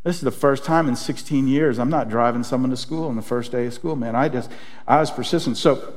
this 0.03 0.17
is 0.17 0.23
the 0.23 0.31
first 0.31 0.65
time 0.65 0.89
in 0.89 0.97
16 0.97 1.47
years 1.47 1.79
I'm 1.79 1.91
not 1.91 2.09
driving 2.09 2.43
someone 2.43 2.71
to 2.71 2.77
school 2.77 3.07
on 3.09 3.17
the 3.17 3.23
first 3.23 3.53
day 3.53 3.67
of 3.67 3.73
school, 3.75 3.97
man. 3.97 4.17
I 4.17 4.29
just, 4.29 4.51
I 4.87 4.99
was 4.99 5.11
persistent. 5.11 5.57
So 5.57 5.95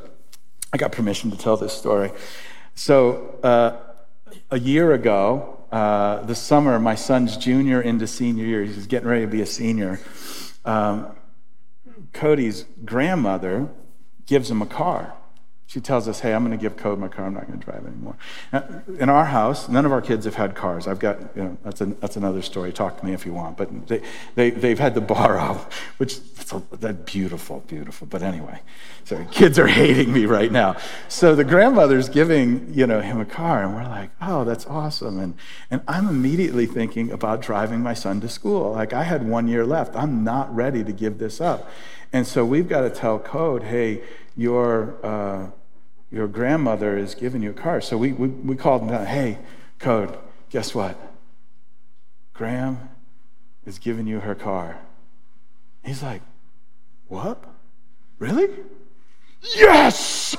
I 0.71 0.77
got 0.77 0.91
permission 0.91 1.31
to 1.31 1.37
tell 1.37 1.57
this 1.57 1.73
story. 1.73 2.11
So 2.75 3.39
uh, 3.43 3.77
a 4.51 4.59
year 4.59 4.93
ago, 4.93 5.62
uh, 5.73 6.21
the 6.25 6.35
summer, 6.35 6.77
my 6.77 6.93
son's 6.93 7.35
junior 7.35 7.81
into 7.81 8.05
senior 8.05 8.45
year, 8.45 8.63
he's 8.63 8.85
getting 8.85 9.09
ready 9.09 9.25
to 9.25 9.31
be 9.31 9.41
a 9.41 9.45
senior. 9.47 9.99
Um, 10.65 11.07
Cody's 12.13 12.65
grandmother 12.85 13.69
gives 14.27 14.51
him 14.51 14.61
a 14.61 14.67
car. 14.67 15.15
She 15.65 15.79
tells 15.79 16.07
us, 16.07 16.19
hey, 16.19 16.33
I'm 16.33 16.45
going 16.45 16.55
to 16.55 16.61
give 16.61 16.77
Code 16.77 16.99
my 16.99 17.07
car. 17.07 17.25
I'm 17.25 17.33
not 17.33 17.47
going 17.47 17.59
to 17.59 17.65
drive 17.65 17.85
anymore. 17.85 18.15
Now, 18.51 18.83
in 18.99 19.09
our 19.09 19.25
house, 19.25 19.69
none 19.69 19.85
of 19.85 19.91
our 19.91 20.01
kids 20.01 20.25
have 20.25 20.35
had 20.35 20.55
cars. 20.55 20.87
I've 20.87 20.99
got, 20.99 21.19
you 21.35 21.43
know, 21.43 21.57
that's, 21.63 21.81
a, 21.81 21.85
that's 21.85 22.15
another 22.15 22.41
story. 22.41 22.71
Talk 22.71 22.99
to 22.99 23.05
me 23.05 23.13
if 23.13 23.25
you 23.25 23.33
want. 23.33 23.57
But 23.57 23.87
they, 23.87 24.01
they, 24.35 24.51
they've 24.51 24.77
had 24.77 24.93
to 24.95 25.01
borrow, 25.01 25.65
which 25.97 26.19
that's, 26.35 26.53
that's 26.79 27.11
beautiful, 27.11 27.61
beautiful. 27.61 28.05
But 28.05 28.21
anyway, 28.21 28.59
so 29.05 29.25
kids 29.31 29.57
are 29.57 29.67
hating 29.81 30.13
me 30.13 30.25
right 30.25 30.51
now. 30.51 30.75
So 31.07 31.33
the 31.33 31.43
grandmother's 31.43 32.09
giving, 32.09 32.71
you 32.71 32.85
know, 32.85 33.01
him 33.01 33.19
a 33.19 33.25
car, 33.25 33.63
and 33.63 33.73
we're 33.73 33.83
like, 33.83 34.11
oh, 34.21 34.43
that's 34.43 34.67
awesome. 34.67 35.17
And, 35.17 35.33
and 35.71 35.81
I'm 35.87 36.07
immediately 36.07 36.67
thinking 36.67 37.11
about 37.11 37.41
driving 37.41 37.79
my 37.79 37.93
son 37.93 38.21
to 38.21 38.29
school. 38.29 38.73
Like, 38.73 38.93
I 38.93 39.03
had 39.03 39.27
one 39.27 39.47
year 39.47 39.65
left. 39.65 39.95
I'm 39.95 40.23
not 40.23 40.53
ready 40.53 40.83
to 40.83 40.91
give 40.91 41.17
this 41.17 41.41
up. 41.41 41.69
And 42.11 42.27
so 42.27 42.45
we've 42.45 42.69
got 42.69 42.81
to 42.81 42.91
tell 42.91 43.17
Code, 43.17 43.63
hey, 43.63 44.03
your, 44.35 44.97
uh, 45.05 45.51
your 46.11 46.27
grandmother 46.27 46.97
is 46.97 47.15
giving 47.15 47.41
you 47.41 47.51
a 47.51 47.53
car. 47.53 47.81
So 47.81 47.97
we, 47.97 48.11
we, 48.13 48.27
we 48.27 48.55
called 48.55 48.87
down, 48.87 49.05
hey, 49.05 49.39
Code, 49.79 50.17
guess 50.49 50.73
what? 50.73 50.97
Gram 52.33 52.89
is 53.65 53.79
giving 53.79 54.07
you 54.07 54.19
her 54.19 54.35
car. 54.35 54.79
He's 55.83 56.01
like, 56.01 56.21
what? 57.07 57.43
Really? 58.19 58.49
Yes! 59.55 60.35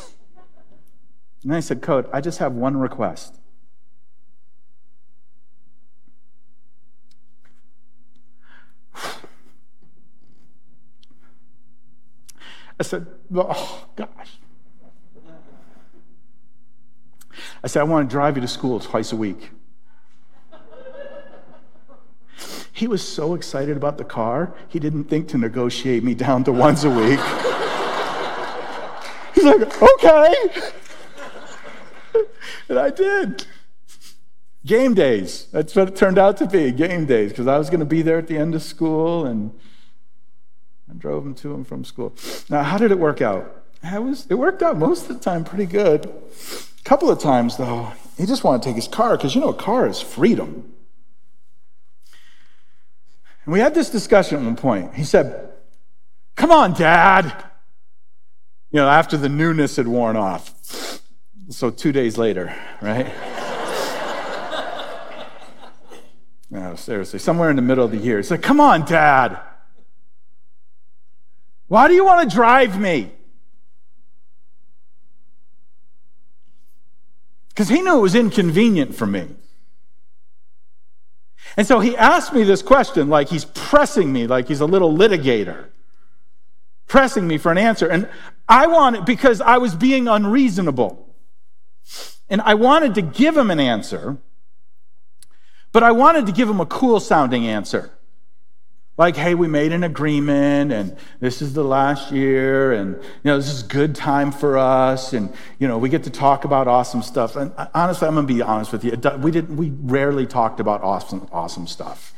And 1.43 1.55
I 1.55 1.61
said, 1.61 1.83
Code, 1.83 2.09
I 2.13 2.21
just 2.21 2.39
have 2.39 2.53
one 2.53 2.77
request. 2.77 3.39
I 12.79 12.83
said, 12.83 13.07
oh, 13.35 13.87
gosh. 13.97 14.39
I 17.63 17.67
said, 17.67 17.81
I 17.81 17.85
want 17.85 18.09
to 18.09 18.13
drive 18.13 18.37
you 18.37 18.43
to 18.43 18.49
school 18.49 18.81
twice 18.81 19.13
a 19.13 19.17
week. 19.17 19.51
He 22.73 22.89
was 22.89 23.07
so 23.07 23.35
excited 23.35 23.77
about 23.77 23.99
the 23.99 24.05
car, 24.05 24.53
he 24.69 24.81
didn't 24.81 25.05
think 25.05 25.29
to 25.29 25.39
negotiate 25.39 26.03
me 26.03 26.15
down 26.15 26.43
to 26.45 26.53
once 26.53 26.83
a 26.83 26.91
week. 26.91 27.21
He's 29.35 29.45
like, 29.45 29.81
okay. 29.81 30.35
and 32.69 32.79
I 32.79 32.91
did. 32.91 33.47
Game 34.67 34.95
days. 34.95 35.47
That's 35.53 35.77
what 35.77 35.89
it 35.89 35.97
turned 35.97 36.19
out 36.19 36.37
to 36.39 36.49
be 36.49 36.73
game 36.73 37.07
days, 37.07 37.31
because 37.31 37.47
I 37.47 37.59
was 37.59 37.71
going 37.71 37.81
to 37.81 37.87
be 37.87 38.03
there 38.03 38.19
at 38.19 38.27
the 38.27 38.39
end 38.39 38.57
of 38.57 38.63
school 38.63 39.25
and 39.25 39.53
I 40.91 40.95
drove 40.95 41.25
him 41.25 41.35
to 41.37 41.55
and 41.55 41.67
from 41.67 41.85
school. 41.85 42.15
Now, 42.49 42.63
how 42.63 42.79
did 42.79 42.91
it 42.91 42.99
work 42.99 43.23
out? 43.23 43.63
It, 43.83 44.03
was, 44.03 44.27
it 44.29 44.35
worked 44.35 44.63
out 44.63 44.79
most 44.79 45.11
of 45.11 45.17
the 45.17 45.23
time 45.23 45.45
pretty 45.45 45.67
good. 45.67 46.07
A 46.07 46.85
couple 46.85 47.11
of 47.11 47.19
times, 47.19 47.57
though, 47.57 47.93
he 48.17 48.27
just 48.27 48.45
wanted 48.45 48.63
to 48.63 48.69
take 48.69 48.77
his 48.77 48.89
car 48.89 49.17
because 49.17 49.35
you 49.35 49.41
know, 49.41 49.49
a 49.49 49.55
car 49.55 49.87
is 49.87 50.01
freedom. 50.01 50.73
And 53.45 53.53
we 53.53 53.61
had 53.61 53.75
this 53.75 53.91
discussion 53.91 54.39
at 54.39 54.45
one 54.45 54.57
point. 54.57 54.95
He 54.95 55.05
said, 55.05 55.51
Come 56.37 56.51
on, 56.51 56.75
Dad. 56.75 57.45
You 58.71 58.81
know, 58.81 58.89
after 58.89 59.17
the 59.17 59.29
newness 59.29 59.77
had 59.77 59.87
worn 59.87 60.17
off. 60.17 61.01
So, 61.51 61.71
two 61.71 61.93
days 61.93 62.17
later, 62.17 62.57
right? 62.81 63.07
no, 66.51 66.75
seriously, 66.75 67.19
somewhere 67.19 67.51
in 67.51 67.57
the 67.57 67.63
middle 67.63 67.85
of 67.85 67.91
the 67.91 67.99
year. 67.99 68.17
He's 68.17 68.31
like, 68.31 68.43
Come 68.43 68.61
on, 68.61 68.87
Dad. 68.87 69.39
Why 71.75 71.89
do 71.89 71.95
you 71.95 72.05
want 72.05 72.31
to 72.31 72.33
drive 72.33 72.79
me? 72.79 73.11
because 77.55 77.69
he 77.69 77.83
knew 77.83 77.99
it 77.99 78.01
was 78.01 78.17
inconvenient 78.17 78.97
for 78.97 79.07
me. 79.07 79.29
And 81.57 81.67
so 81.67 81.79
he 81.79 81.97
asked 81.97 82.33
me 82.33 82.43
this 82.43 82.63
question 82.63 83.09
like 83.09 83.29
he's 83.29 83.45
pressing 83.45 84.13
me, 84.13 84.27
like 84.27 84.49
he's 84.49 84.61
a 84.61 84.67
little 84.67 84.93
litigator, 84.93 85.67
pressing 86.89 87.29
me 87.29 87.39
for 87.39 87.53
an 87.53 87.59
answer. 87.59 87.89
And 87.89 88.09
I 88.49 88.67
wanted, 88.67 89.05
because 89.05 89.41
I 89.41 89.59
was 89.59 89.77
being 89.77 90.09
unreasonable. 90.09 91.15
And 92.29 92.41
I 92.41 92.55
wanted 92.55 92.97
to 92.97 93.03
give 93.03 93.37
him 93.37 93.53
an 93.53 93.61
answer, 93.61 94.17
but 95.71 95.85
I 95.85 95.93
wanted 95.93 96.27
to 96.27 96.33
give 96.33 96.49
him 96.49 96.61
a 96.61 96.67
cool 96.67 96.99
sounding 96.99 97.47
answer. 97.47 97.93
Like, 98.97 99.17
hey, 99.17 99.35
we 99.35 99.49
made 99.49 99.73
an 99.73 99.83
agreement 99.83 100.71
and 100.73 100.97
this 101.19 101.43
is 101.43 101.53
the 101.53 101.65
last 101.65 102.13
year 102.13 102.73
and, 102.73 102.95
you 102.95 103.03
know, 103.25 103.37
this 103.37 103.51
is 103.51 103.65
a 103.65 103.67
good 103.67 103.97
time 103.97 104.31
for 104.31 104.57
us 104.57 105.13
and, 105.13 105.35
you 105.59 105.67
know, 105.67 105.79
we 105.79 105.89
get 105.89 106.05
to 106.05 106.11
talk 106.11 106.45
about 106.45 106.69
awesome 106.69 107.03
stuff. 107.03 107.35
And 107.35 107.53
uh, 107.57 107.67
honestly, 107.75 108.07
I'm 108.07 108.15
going 108.15 108.29
to 108.29 108.33
be 108.33 108.41
honest 108.41 108.71
with 108.71 108.85
you. 108.85 108.93
We, 109.19 109.33
didn't, 109.33 109.57
we 109.57 109.71
rarely 109.71 110.27
talked 110.27 110.61
about 110.61 110.83
awesome, 110.83 111.27
awesome 111.33 111.67
stuff. 111.67 112.15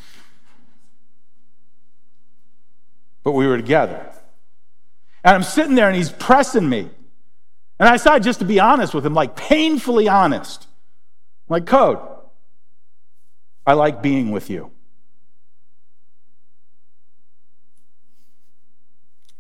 But 3.25 3.33
we 3.33 3.47
were 3.47 3.57
together. 3.57 4.13
And 5.25 5.35
I'm 5.35 5.43
sitting 5.45 5.77
there 5.77 5.89
and 5.89 5.97
he's 5.97 6.13
pressing 6.13 6.69
me. 6.69 6.91
And 7.79 7.89
I 7.89 7.93
decided 7.93 8.23
just 8.23 8.41
to 8.41 8.45
be 8.45 8.61
honest 8.61 8.93
with 8.93 9.05
him, 9.05 9.15
like 9.15 9.35
painfully 9.35 10.09
honest. 10.09 10.67
Like, 11.49 11.65
code, 11.65 11.99
I 13.67 13.73
like 13.73 14.03
being 14.03 14.31
with 14.31 14.51
you. 14.51 14.73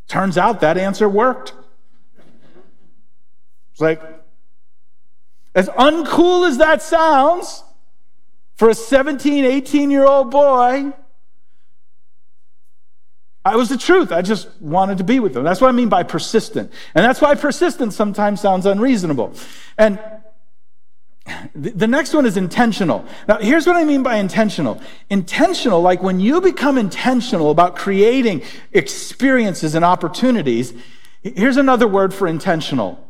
Turns 0.08 0.38
out 0.38 0.60
that 0.60 0.78
answer 0.78 1.08
worked. 1.08 1.52
It's 3.72 3.80
like, 3.80 4.00
as 5.54 5.68
uncool 5.70 6.48
as 6.48 6.58
that 6.58 6.82
sounds 6.82 7.64
for 8.54 8.68
a 8.68 8.74
17, 8.74 9.44
18 9.44 9.90
year 9.90 10.06
old 10.06 10.30
boy, 10.30 10.92
I 13.44 13.54
was 13.54 13.68
the 13.68 13.78
truth. 13.78 14.10
I 14.10 14.22
just 14.22 14.48
wanted 14.60 14.98
to 14.98 15.04
be 15.04 15.20
with 15.20 15.32
them. 15.32 15.44
That's 15.44 15.60
what 15.60 15.68
I 15.68 15.72
mean 15.72 15.88
by 15.88 16.02
persistent. 16.02 16.72
And 16.94 17.04
that's 17.04 17.20
why 17.20 17.34
persistent 17.36 17.92
sometimes 17.92 18.40
sounds 18.40 18.66
unreasonable. 18.66 19.34
And 19.78 20.00
the 21.54 21.86
next 21.86 22.14
one 22.14 22.24
is 22.26 22.36
intentional. 22.36 23.04
Now, 23.26 23.38
here's 23.38 23.66
what 23.66 23.76
I 23.76 23.84
mean 23.84 24.02
by 24.02 24.16
intentional. 24.16 24.80
Intentional, 25.10 25.80
like 25.80 26.02
when 26.02 26.20
you 26.20 26.40
become 26.40 26.78
intentional 26.78 27.50
about 27.50 27.74
creating 27.76 28.42
experiences 28.72 29.74
and 29.74 29.84
opportunities, 29.84 30.72
here's 31.22 31.56
another 31.56 31.88
word 31.88 32.14
for 32.14 32.28
intentional 32.28 33.02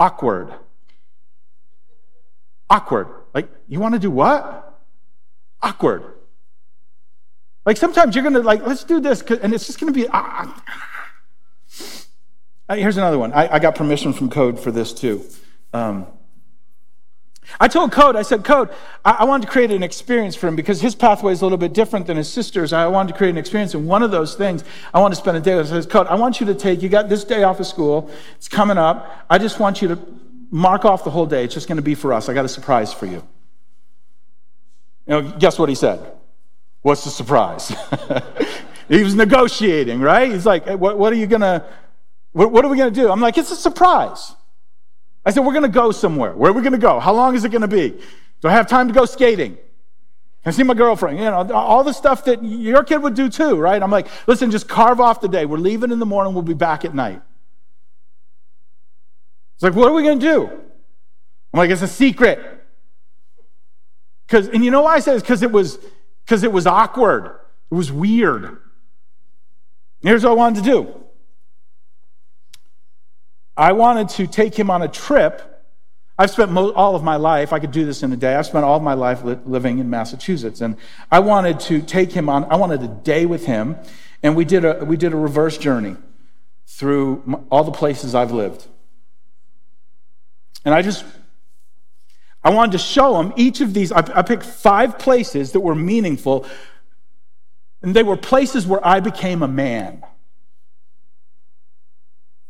awkward. 0.00 0.52
Awkward. 2.70 3.08
Like, 3.34 3.48
you 3.68 3.78
want 3.78 3.94
to 3.94 4.00
do 4.00 4.10
what? 4.10 4.80
Awkward. 5.62 6.02
Like, 7.66 7.76
sometimes 7.76 8.16
you're 8.16 8.22
going 8.22 8.34
to, 8.34 8.40
like, 8.40 8.66
let's 8.66 8.84
do 8.84 8.98
this, 9.00 9.20
and 9.22 9.52
it's 9.52 9.66
just 9.66 9.78
going 9.78 9.92
to 9.92 10.00
be. 10.00 10.08
Uh, 10.08 10.46
here's 12.70 12.96
another 12.96 13.18
one. 13.18 13.32
I, 13.32 13.54
I, 13.54 13.58
got 13.58 13.74
permission 13.74 14.12
from 14.12 14.30
Code 14.30 14.58
for 14.58 14.70
this 14.70 14.94
too. 14.94 15.24
Um, 15.72 16.06
I 17.58 17.68
told 17.68 17.90
Code, 17.90 18.16
I 18.16 18.22
said, 18.22 18.44
Code, 18.44 18.70
I, 19.04 19.12
I 19.20 19.24
wanted 19.24 19.46
to 19.46 19.52
create 19.52 19.70
an 19.70 19.82
experience 19.82 20.36
for 20.36 20.46
him 20.46 20.56
because 20.56 20.80
his 20.80 20.94
pathway 20.94 21.32
is 21.32 21.40
a 21.40 21.44
little 21.44 21.58
bit 21.58 21.72
different 21.72 22.06
than 22.06 22.16
his 22.16 22.30
sister's. 22.30 22.72
I 22.72 22.86
wanted 22.86 23.12
to 23.12 23.18
create 23.18 23.30
an 23.30 23.38
experience, 23.38 23.74
and 23.74 23.88
one 23.88 24.02
of 24.02 24.10
those 24.10 24.34
things 24.34 24.62
I 24.94 25.00
want 25.00 25.12
to 25.12 25.20
spend 25.20 25.36
a 25.36 25.40
day 25.40 25.56
with. 25.56 25.72
I 25.72 25.80
said, 25.80 25.90
Code, 25.90 26.06
I 26.06 26.14
want 26.14 26.40
you 26.40 26.46
to 26.46 26.54
take, 26.54 26.82
you 26.82 26.88
got 26.88 27.08
this 27.08 27.24
day 27.24 27.42
off 27.42 27.58
of 27.58 27.66
school, 27.66 28.10
it's 28.36 28.48
coming 28.48 28.78
up. 28.78 29.24
I 29.28 29.38
just 29.38 29.58
want 29.58 29.82
you 29.82 29.88
to 29.88 29.98
mark 30.50 30.84
off 30.84 31.04
the 31.04 31.10
whole 31.10 31.26
day. 31.26 31.44
It's 31.44 31.54
just 31.54 31.68
going 31.68 31.76
to 31.76 31.82
be 31.82 31.94
for 31.94 32.12
us. 32.12 32.28
I 32.28 32.34
got 32.34 32.44
a 32.44 32.48
surprise 32.48 32.92
for 32.92 33.06
you. 33.06 33.26
You 35.06 35.22
know, 35.22 35.22
guess 35.38 35.58
what 35.58 35.68
he 35.68 35.74
said? 35.74 36.12
What's 36.82 37.04
the 37.04 37.10
surprise? 37.10 37.74
he 38.88 39.02
was 39.02 39.14
negotiating, 39.14 40.00
right? 40.00 40.30
He's 40.30 40.46
like, 40.46 40.66
what, 40.66 40.98
what 40.98 41.12
are 41.12 41.16
you 41.16 41.26
going 41.26 41.42
to, 41.42 41.64
what, 42.32 42.52
what 42.52 42.64
are 42.64 42.68
we 42.68 42.76
going 42.76 42.92
to 42.92 43.00
do? 43.00 43.10
I'm 43.10 43.20
like, 43.20 43.38
it's 43.38 43.50
a 43.50 43.56
surprise. 43.56 44.34
I 45.24 45.30
said, 45.30 45.44
We're 45.44 45.52
going 45.52 45.62
to 45.62 45.68
go 45.68 45.90
somewhere. 45.92 46.32
Where 46.32 46.50
are 46.50 46.54
we 46.54 46.62
going 46.62 46.72
to 46.72 46.78
go? 46.78 47.00
How 47.00 47.12
long 47.12 47.34
is 47.34 47.44
it 47.44 47.50
going 47.50 47.62
to 47.62 47.68
be? 47.68 47.90
Do 48.40 48.48
I 48.48 48.52
have 48.52 48.66
time 48.66 48.88
to 48.88 48.94
go 48.94 49.04
skating? 49.04 49.54
Can 49.54 50.46
I 50.46 50.50
see 50.52 50.62
my 50.62 50.74
girlfriend? 50.74 51.18
You 51.18 51.24
know, 51.24 51.52
all 51.52 51.84
the 51.84 51.92
stuff 51.92 52.24
that 52.24 52.42
your 52.42 52.82
kid 52.82 53.02
would 53.02 53.14
do 53.14 53.28
too, 53.28 53.56
right? 53.56 53.82
I'm 53.82 53.90
like, 53.90 54.08
Listen, 54.26 54.50
just 54.50 54.68
carve 54.68 55.00
off 55.00 55.20
the 55.20 55.28
day. 55.28 55.46
We're 55.46 55.58
leaving 55.58 55.90
in 55.90 55.98
the 55.98 56.06
morning. 56.06 56.32
We'll 56.32 56.42
be 56.42 56.54
back 56.54 56.84
at 56.84 56.94
night. 56.94 57.20
It's 59.54 59.62
like, 59.62 59.74
What 59.74 59.88
are 59.88 59.94
we 59.94 60.02
going 60.02 60.20
to 60.20 60.26
do? 60.26 60.46
I'm 60.46 61.58
like, 61.58 61.70
It's 61.70 61.82
a 61.82 61.88
secret. 61.88 62.38
Because, 64.26 64.48
and 64.48 64.64
you 64.64 64.70
know 64.70 64.82
why 64.82 64.94
I 64.94 65.00
said 65.00 65.14
it's 65.14 65.24
because 65.24 65.42
it 65.42 65.50
was 65.50 65.78
because 66.24 66.44
it 66.44 66.52
was 66.52 66.64
awkward. 66.64 67.36
It 67.70 67.74
was 67.74 67.90
weird. 67.90 68.58
Here's 70.02 70.22
what 70.22 70.30
I 70.30 70.34
wanted 70.34 70.62
to 70.64 70.70
do. 70.70 71.04
I 73.60 73.72
wanted 73.72 74.08
to 74.10 74.26
take 74.26 74.58
him 74.58 74.70
on 74.70 74.80
a 74.80 74.88
trip. 74.88 75.42
I've 76.18 76.30
spent 76.30 76.50
mo- 76.50 76.72
all 76.72 76.96
of 76.96 77.02
my 77.02 77.16
life, 77.16 77.52
I 77.52 77.58
could 77.58 77.72
do 77.72 77.84
this 77.84 78.02
in 78.02 78.10
a 78.10 78.16
day. 78.16 78.34
I've 78.34 78.46
spent 78.46 78.64
all 78.64 78.78
of 78.78 78.82
my 78.82 78.94
life 78.94 79.22
li- 79.22 79.38
living 79.44 79.80
in 79.80 79.90
Massachusetts. 79.90 80.62
And 80.62 80.78
I 81.10 81.18
wanted 81.18 81.60
to 81.60 81.82
take 81.82 82.10
him 82.10 82.30
on, 82.30 82.44
I 82.44 82.56
wanted 82.56 82.82
a 82.82 82.88
day 82.88 83.26
with 83.26 83.44
him. 83.44 83.76
And 84.22 84.34
we 84.34 84.46
did 84.46 84.64
a, 84.64 84.82
we 84.82 84.96
did 84.96 85.12
a 85.12 85.16
reverse 85.16 85.58
journey 85.58 85.96
through 86.66 87.44
all 87.50 87.62
the 87.62 87.70
places 87.70 88.14
I've 88.14 88.32
lived. 88.32 88.66
And 90.64 90.74
I 90.74 90.80
just, 90.80 91.04
I 92.42 92.54
wanted 92.54 92.72
to 92.72 92.78
show 92.78 93.20
him 93.20 93.34
each 93.36 93.60
of 93.60 93.74
these. 93.74 93.92
I, 93.92 93.98
I 94.14 94.22
picked 94.22 94.44
five 94.44 94.98
places 94.98 95.52
that 95.52 95.60
were 95.60 95.74
meaningful. 95.74 96.46
And 97.82 97.94
they 97.94 98.04
were 98.04 98.16
places 98.16 98.66
where 98.66 98.80
I 98.86 99.00
became 99.00 99.42
a 99.42 99.48
man. 99.48 100.02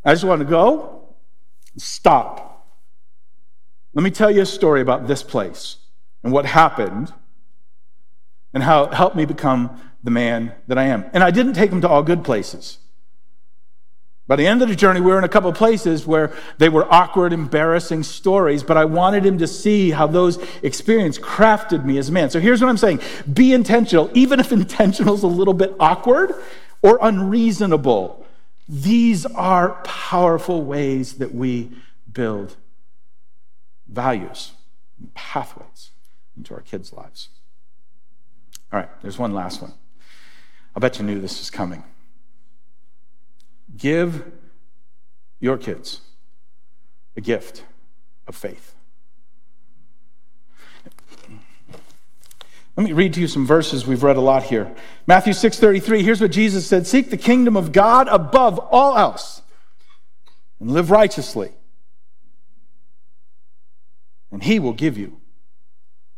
I 0.05 0.13
just 0.13 0.23
wanted 0.23 0.45
to 0.45 0.51
go, 0.51 1.00
Stop. 1.77 2.67
Let 3.95 4.03
me 4.03 4.11
tell 4.11 4.31
you 4.31 4.43
a 4.43 4.47
story 4.47 4.81
about 4.81 5.07
this 5.07 5.23
place 5.23 5.77
and 6.23 6.33
what 6.33 6.47
happened 6.47 7.13
and 8.53 8.63
how 8.63 8.85
it 8.85 8.95
helped 8.95 9.17
me 9.17 9.25
become 9.25 9.81
the 10.03 10.11
man 10.11 10.53
that 10.67 10.79
I 10.79 10.85
am. 10.85 11.05
And 11.13 11.23
I 11.23 11.31
didn't 11.31 11.55
take 11.55 11.71
him 11.71 11.81
to 11.83 11.89
all 11.89 12.03
good 12.03 12.25
places. 12.25 12.79
By 14.31 14.37
the 14.37 14.47
end 14.47 14.63
of 14.63 14.69
the 14.69 14.77
journey, 14.77 15.01
we 15.01 15.11
were 15.11 15.19
in 15.19 15.25
a 15.25 15.29
couple 15.29 15.51
of 15.51 15.57
places 15.57 16.07
where 16.07 16.33
they 16.59 16.69
were 16.69 16.87
awkward, 16.93 17.33
embarrassing 17.33 18.05
stories, 18.05 18.63
but 18.63 18.77
I 18.77 18.85
wanted 18.85 19.27
him 19.27 19.39
to 19.39 19.47
see 19.49 19.91
how 19.91 20.07
those 20.07 20.39
experiences 20.63 21.21
crafted 21.21 21.85
me 21.85 21.99
as 21.99 22.11
a 22.11 22.13
man. 22.13 22.31
So 22.31 22.39
here's 22.39 22.61
what 22.61 22.69
I'm 22.69 22.77
saying 22.77 23.01
be 23.33 23.53
intentional, 23.53 24.09
even 24.15 24.39
if 24.39 24.53
intentional 24.61 25.15
is 25.15 25.25
a 25.25 25.27
little 25.27 25.53
bit 25.53 25.75
awkward 25.81 26.33
or 26.81 27.01
unreasonable. 27.03 28.25
These 28.73 29.27
are 29.27 29.81
powerful 29.83 30.63
ways 30.63 31.15
that 31.15 31.35
we 31.35 31.73
build 32.13 32.55
values, 33.89 34.53
and 34.97 35.13
pathways 35.13 35.91
into 36.37 36.55
our 36.55 36.61
kids' 36.61 36.93
lives. 36.93 37.31
All 38.73 38.79
right, 38.79 38.89
there's 39.03 39.19
one 39.19 39.35
last 39.35 39.61
one. 39.61 39.73
I 40.77 40.79
bet 40.79 41.01
you 41.01 41.05
knew 41.05 41.21
this 41.21 41.41
was 41.41 41.51
coming. 41.51 41.83
Give 43.77 44.31
your 45.41 45.59
kids 45.59 46.03
a 47.17 47.21
gift 47.21 47.65
of 48.29 48.37
faith. 48.37 48.77
Let 52.81 52.87
me 52.89 52.93
read 52.95 53.13
to 53.13 53.21
you 53.21 53.29
some 53.29 53.47
verses. 53.47 53.87
We've 53.87 54.03
read 54.03 54.17
a 54.17 54.23
lot 54.23 54.45
here. 54.45 54.75
Matthew 55.07 55.35
6:33, 55.35 56.03
here's 56.03 56.23
what 56.23 56.31
Jesus 56.31 56.67
said, 56.67 56.87
"Seek 56.87 57.11
the 57.11 57.19
kingdom 57.19 57.55
of 57.55 57.73
God 57.73 58.09
above 58.09 58.59
all 58.59 58.97
else 58.97 59.43
and 60.59 60.71
live 60.71 60.91
righteously, 60.91 61.53
and 64.33 64.43
he 64.43 64.59
will 64.59 64.73
give 64.73 64.97
you 64.97 65.21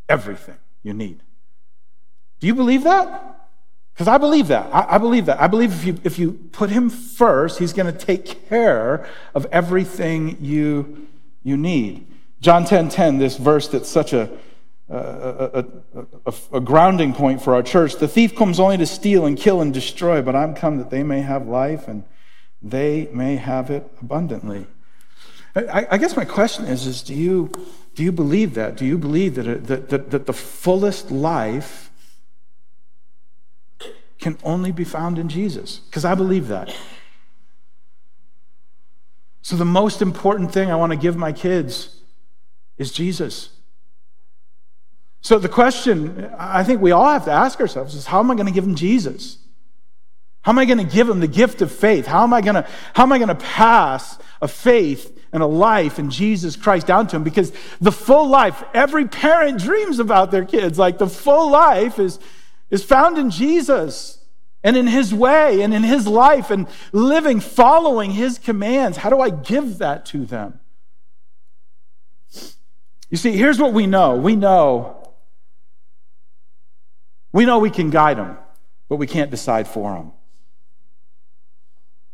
everything 0.09 0.55
you 0.85 0.95
need." 0.95 1.25
Do 2.39 2.47
you 2.47 2.55
believe 2.55 2.85
that? 2.85 3.49
Because 3.93 4.07
I 4.07 4.19
believe 4.19 4.47
that. 4.47 4.73
I, 4.73 4.95
I, 4.95 4.99
believe 4.99 5.27
that. 5.27 5.41
I 5.43 5.49
believe 5.49 5.73
if 5.73 5.85
you, 5.85 5.99
if 6.05 6.17
you 6.17 6.49
put 6.53 6.71
him 6.71 6.91
first, 6.91 7.59
he's 7.59 7.73
going 7.73 7.93
to 7.93 8.07
take 8.07 8.49
care 8.49 9.05
of 9.35 9.47
everything 9.51 10.37
you, 10.41 11.09
you 11.43 11.57
need. 11.57 12.07
John 12.41 12.65
10 12.65 12.89
10, 12.89 13.19
this 13.19 13.37
verse 13.37 13.67
that's 13.67 13.89
such 13.89 14.13
a 14.13 14.31
a, 14.93 15.67
a, 16.27 16.35
a, 16.53 16.61
grounding 16.61 17.15
point 17.15 17.43
for 17.43 17.55
our 17.55 17.63
church. 17.63 17.97
The 17.97 18.09
thief 18.09 18.37
comes 18.37 18.61
only 18.61 18.77
to 18.77 18.87
steal 18.87 19.25
and 19.25 19.39
kill 19.39 19.61
and 19.61 19.73
destroy, 19.73 20.21
but 20.21 20.37
I'm 20.37 20.55
come 20.55 20.77
that 20.79 20.91
they 20.91 21.03
may 21.03 21.23
have 21.23 21.47
life 21.47 21.89
and 21.89 22.05
they 22.61 23.09
may 23.13 23.37
have 23.37 23.71
it 23.71 23.91
abundantly. 24.01 24.67
I, 25.57 25.87
I 25.93 25.99
guess 25.99 26.17
my 26.17 26.25
question 26.25 26.67
is, 26.67 26.87
is 26.87 27.03
do, 27.03 27.15
you, 27.15 27.51
do 27.95 28.03
you 28.03 28.13
believe 28.13 28.55
that? 28.55 28.77
Do 28.77 28.85
you 28.85 28.99
believe 28.99 29.35
that, 29.37 29.67
that, 29.67 29.89
that, 29.89 30.11
that 30.11 30.27
the 30.27 30.33
fullest 30.33 31.11
life 31.11 31.91
can 34.19 34.39
only 34.45 34.73
be 34.73 34.85
found 34.85 35.19
in 35.19 35.29
Jesus? 35.29 35.79
Because 35.79 36.05
I 36.05 36.15
believe 36.15 36.49
that. 36.49 36.75
So, 39.43 39.57
the 39.57 39.65
most 39.65 40.01
important 40.01 40.53
thing 40.53 40.71
I 40.71 40.77
want 40.77 40.93
to 40.93 40.99
give 40.99 41.17
my 41.17 41.33
kids 41.33 41.97
is 42.79 42.93
Jesus. 42.93 43.49
So 45.23 45.39
the 45.39 45.49
question 45.49 46.31
I 46.37 46.65
think 46.65 46.83
we 46.83 46.91
all 46.91 47.09
have 47.09 47.25
to 47.25 47.31
ask 47.31 47.61
ourselves 47.61 47.95
is 47.95 48.07
how 48.07 48.19
am 48.19 48.31
I 48.31 48.35
going 48.35 48.49
to 48.49 48.53
give 48.53 48.65
them 48.65 48.75
Jesus? 48.75 49.39
How 50.43 50.51
am 50.51 50.59
I 50.59 50.65
going 50.65 50.79
to 50.79 50.85
give 50.85 51.07
them 51.07 51.21
the 51.21 51.29
gift 51.29 51.63
of 51.63 51.71
faith? 51.71 52.07
How 52.07 52.25
am 52.25 52.35
I 52.35 52.41
going 52.41 52.57
to, 52.57 52.69
how 52.95 53.05
am 53.05 53.13
I 53.13 53.19
going 53.19 53.29
to 53.29 53.37
pass 53.37 54.19
a 54.43 54.49
faith 54.49 55.17
and 55.33 55.41
a 55.41 55.47
life 55.47 56.01
in 56.01 56.11
Jesus 56.11 56.57
Christ 56.57 56.89
down 56.89 57.07
to 57.07 57.13
them? 57.13 57.23
Because 57.23 57.53
the 57.81 57.93
full 57.93 58.29
life, 58.29 58.65
every 58.75 59.07
parent 59.07 59.61
dreams 59.61 60.01
about 60.01 60.33
their 60.33 60.45
kids. 60.45 60.81
Like 60.81 60.99
the 60.99 61.07
full 61.07 61.53
life 61.53 62.01
is, 62.01 62.19
is 62.71 62.83
found 62.83 63.19
in 63.19 63.31
Jesus 63.31 64.19
and 64.65 64.77
in 64.77 64.89
his 64.89 65.15
way 65.15 65.63
and 65.63 65.73
in 65.73 65.85
his 65.85 66.09
life 66.09 66.51
and 66.51 66.67
living, 66.91 67.39
following 67.39 68.11
his 68.11 68.39
commands. 68.39 68.99
How 68.99 69.11
do 69.11 69.21
I 69.21 69.31
give 69.31 69.79
that 69.79 70.05
to 70.07 70.27
them? 70.27 70.59
You 73.11 73.17
see, 73.17 73.37
here's 73.37 73.61
what 73.61 73.73
we 73.73 73.87
know. 73.87 74.17
We 74.17 74.35
know 74.35 75.02
we 77.33 77.45
know 77.47 77.59
we 77.59 77.71
can 77.71 77.91
guide 77.91 78.19
them, 78.19 78.37
but 78.89 78.97
we 78.97 79.07
can't 79.07 79.31
decide 79.31 79.67
for 79.67 79.93
them. 79.93 80.13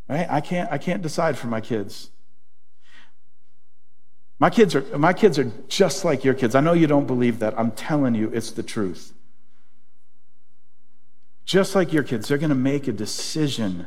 Right? 0.08 0.26
I 0.30 0.40
can't, 0.40 0.70
I 0.72 0.78
can't 0.78 1.02
decide 1.02 1.36
for 1.36 1.48
my 1.48 1.60
kids. 1.60 2.10
My 4.38 4.50
kids, 4.50 4.74
are, 4.74 4.82
my 4.96 5.12
kids 5.12 5.38
are 5.38 5.50
just 5.66 6.04
like 6.04 6.24
your 6.24 6.34
kids. 6.34 6.54
I 6.54 6.60
know 6.60 6.72
you 6.72 6.86
don't 6.86 7.06
believe 7.06 7.40
that. 7.40 7.58
I'm 7.58 7.72
telling 7.72 8.14
you, 8.14 8.30
it's 8.32 8.52
the 8.52 8.62
truth. 8.62 9.12
Just 11.44 11.74
like 11.74 11.92
your 11.92 12.04
kids, 12.04 12.28
they're 12.28 12.38
going 12.38 12.50
to 12.50 12.54
make 12.54 12.86
a 12.86 12.92
decision 12.92 13.86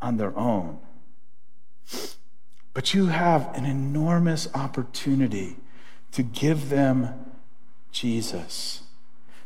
on 0.00 0.16
their 0.16 0.36
own. 0.36 0.78
But 2.72 2.94
you 2.94 3.06
have 3.06 3.54
an 3.54 3.66
enormous 3.66 4.48
opportunity 4.54 5.56
to 6.12 6.22
give 6.22 6.70
them 6.70 7.26
Jesus 7.90 8.81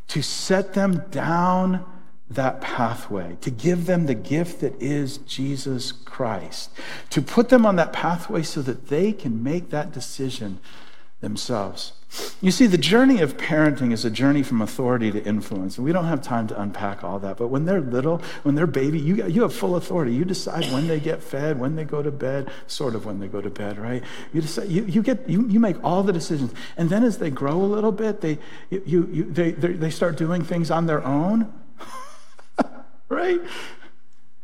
to 0.09 0.23
set 0.23 0.75
them 0.75 1.05
down 1.11 1.85
that 2.29 2.61
pathway, 2.61 3.37
to 3.41 3.51
give 3.51 3.87
them 3.87 4.07
the 4.07 4.15
gift 4.15 4.61
that 4.61 4.81
is 4.83 5.19
Jesus 5.19 5.93
Christ, 5.93 6.71
to 7.11 7.23
put 7.23 7.49
them 7.51 7.65
on 7.65 7.77
that 7.77 7.93
pathway 7.93 8.43
so 8.43 8.63
that 8.63 8.89
they 8.89 9.13
can 9.13 9.43
make 9.43 9.71
that 9.71 9.93
decision 9.93 10.59
themselves. 11.21 11.93
You 12.41 12.51
see, 12.51 12.67
the 12.67 12.79
journey 12.79 13.21
of 13.21 13.37
parenting 13.37 13.93
is 13.93 14.05
a 14.05 14.11
journey 14.11 14.43
from 14.43 14.63
authority 14.63 15.11
to 15.11 15.23
influence. 15.25 15.77
And 15.77 15.85
we 15.85 15.93
don't 15.93 16.05
have 16.05 16.23
time 16.23 16.47
to 16.49 16.61
unpack 16.61 17.03
all 17.03 17.19
that. 17.19 17.37
But 17.37 17.49
when 17.49 17.65
they're 17.65 17.81
little, 17.81 18.23
when 18.43 18.55
they're 18.55 18.67
baby, 18.67 18.99
you, 18.99 19.27
you 19.27 19.43
have 19.43 19.53
full 19.53 19.75
authority. 19.75 20.15
You 20.15 20.25
decide 20.25 20.71
when 20.73 20.87
they 20.87 21.01
get 21.01 21.23
fed, 21.23 21.59
when 21.59 21.77
they 21.77 21.85
go 21.85 22.03
to 22.03 22.11
bed, 22.11 22.51
sort 22.69 22.95
of 22.95 23.05
when 23.07 23.19
they 23.19 23.27
go 23.27 23.41
to 23.41 23.51
bed, 23.51 23.79
right? 23.79 24.03
You 24.33 24.41
decide, 24.41 24.69
you, 24.69 24.85
you, 24.85 25.03
get, 25.03 25.29
you, 25.29 25.47
you 25.49 25.59
make 25.59 25.83
all 25.83 26.03
the 26.03 26.13
decisions. 26.13 26.55
And 26.77 26.89
then 26.89 27.03
as 27.05 27.19
they 27.19 27.31
grow 27.31 27.61
a 27.61 27.67
little 27.67 27.93
bit, 27.93 28.21
they, 28.21 28.39
you, 28.71 29.09
you, 29.11 29.25
they, 29.25 29.51
they 29.51 29.91
start 29.91 30.17
doing 30.17 30.45
things 30.45 30.71
on 30.71 30.87
their 30.87 31.05
own, 31.05 31.53
right? 33.09 33.41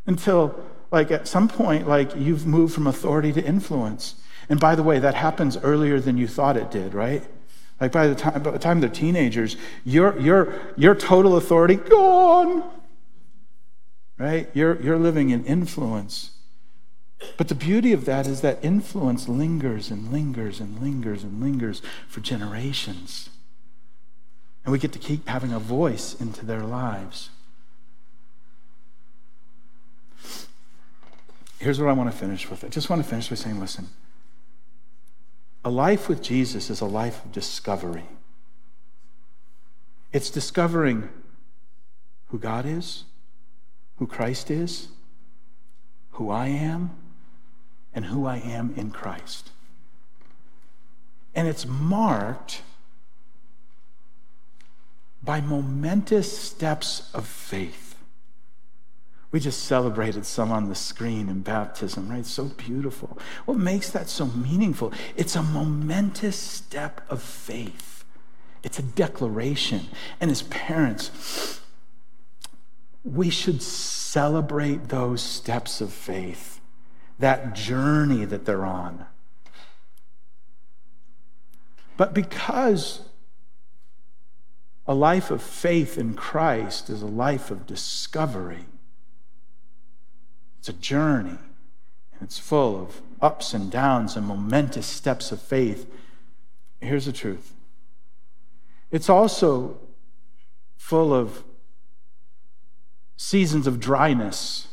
Until, 0.05 0.59
like, 0.91 1.11
at 1.11 1.27
some 1.27 1.47
point, 1.47 1.87
like, 1.87 2.15
you've 2.15 2.45
moved 2.45 2.73
from 2.73 2.87
authority 2.87 3.31
to 3.33 3.43
influence. 3.43 4.15
And 4.49 4.59
by 4.59 4.75
the 4.75 4.83
way, 4.83 4.99
that 4.99 5.15
happens 5.15 5.57
earlier 5.57 5.99
than 5.99 6.17
you 6.17 6.27
thought 6.27 6.57
it 6.57 6.69
did, 6.69 6.93
right? 6.93 7.23
Like 7.83 7.91
by 7.91 8.07
the 8.07 8.15
time, 8.15 8.41
by 8.41 8.51
the 8.51 8.59
time 8.59 8.79
they're 8.79 8.89
teenagers, 8.89 9.57
your, 9.83 10.17
your, 10.17 10.53
your 10.77 10.95
total 10.95 11.35
authority 11.35 11.75
gone. 11.75 12.63
Right? 14.17 14.49
You're, 14.53 14.81
you're 14.81 14.97
living 14.97 15.31
in 15.31 15.43
influence. 15.43 16.31
But 17.35 17.49
the 17.49 17.55
beauty 17.55 17.91
of 17.91 18.05
that 18.05 18.25
is 18.25 18.39
that 18.39 18.63
influence 18.63 19.27
lingers 19.27 19.91
and 19.91 20.13
lingers 20.13 20.61
and 20.61 20.81
lingers 20.81 21.23
and 21.23 21.41
lingers 21.41 21.81
for 22.07 22.21
generations. 22.21 23.29
And 24.63 24.71
we 24.71 24.79
get 24.79 24.93
to 24.93 24.99
keep 24.99 25.27
having 25.27 25.51
a 25.51 25.59
voice 25.59 26.15
into 26.21 26.45
their 26.45 26.63
lives. 26.63 27.31
Here's 31.59 31.81
what 31.81 31.89
I 31.89 31.93
want 31.93 32.09
to 32.09 32.17
finish 32.17 32.49
with. 32.49 32.63
I 32.63 32.69
just 32.69 32.89
want 32.89 33.03
to 33.03 33.09
finish 33.09 33.27
by 33.27 33.35
saying, 33.35 33.59
listen. 33.59 33.89
A 35.65 35.69
life 35.69 36.09
with 36.09 36.21
Jesus 36.21 36.69
is 36.69 36.81
a 36.81 36.85
life 36.85 37.23
of 37.23 37.31
discovery. 37.31 38.05
It's 40.11 40.29
discovering 40.29 41.09
who 42.27 42.37
God 42.37 42.65
is, 42.65 43.05
who 43.97 44.07
Christ 44.07 44.51
is, 44.51 44.89
who 46.11 46.29
I 46.29 46.47
am, 46.47 46.91
and 47.93 48.05
who 48.05 48.25
I 48.25 48.37
am 48.37 48.73
in 48.75 48.91
Christ. 48.91 49.51
And 51.33 51.47
it's 51.47 51.65
marked 51.65 52.61
by 55.23 55.39
momentous 55.41 56.37
steps 56.37 57.09
of 57.13 57.25
faith. 57.25 57.82
We 59.33 59.39
just 59.39 59.63
celebrated 59.63 60.27
some 60.27 60.51
on 60.51 60.69
the 60.69 60.75
screen 60.75 61.27
in 61.27 61.41
baptism, 61.41 62.07
right? 62.07 62.23
So 62.23 62.45
beautiful. 62.45 63.17
What 63.45 63.57
makes 63.57 63.89
that 63.89 64.07
so 64.07 64.27
meaningful? 64.27 64.93
It's 65.17 65.35
a 65.35 65.41
momentous 65.41 66.35
step 66.35 67.01
of 67.09 67.21
faith, 67.21 68.05
it's 68.61 68.77
a 68.77 68.83
declaration. 68.83 69.87
And 70.21 70.29
as 70.29 70.43
parents, 70.43 71.59
we 73.03 73.31
should 73.31 73.63
celebrate 73.63 74.89
those 74.89 75.23
steps 75.23 75.81
of 75.81 75.91
faith, 75.91 76.61
that 77.17 77.55
journey 77.55 78.25
that 78.25 78.45
they're 78.45 78.65
on. 78.65 79.07
But 81.97 82.13
because 82.13 83.01
a 84.85 84.93
life 84.93 85.31
of 85.31 85.41
faith 85.41 85.97
in 85.97 86.13
Christ 86.13 86.91
is 86.91 87.01
a 87.01 87.07
life 87.07 87.49
of 87.49 87.65
discovery, 87.65 88.67
it's 90.63 90.69
a 90.69 90.73
journey, 90.73 91.27
and 91.29 92.21
it's 92.21 92.39
full 92.39 92.81
of 92.81 93.01
ups 93.21 93.53
and 93.53 93.69
downs 93.69 94.15
and 94.15 94.25
momentous 94.25 94.85
steps 94.85 95.33
of 95.33 95.41
faith. 95.41 95.91
Here's 96.79 97.05
the 97.05 97.11
truth 97.11 97.51
it's 98.89 99.09
also 99.09 99.77
full 100.77 101.13
of 101.13 101.43
seasons 103.17 103.67
of 103.67 103.81
dryness 103.81 104.69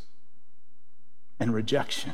and 1.41 1.53
rejection. 1.53 2.13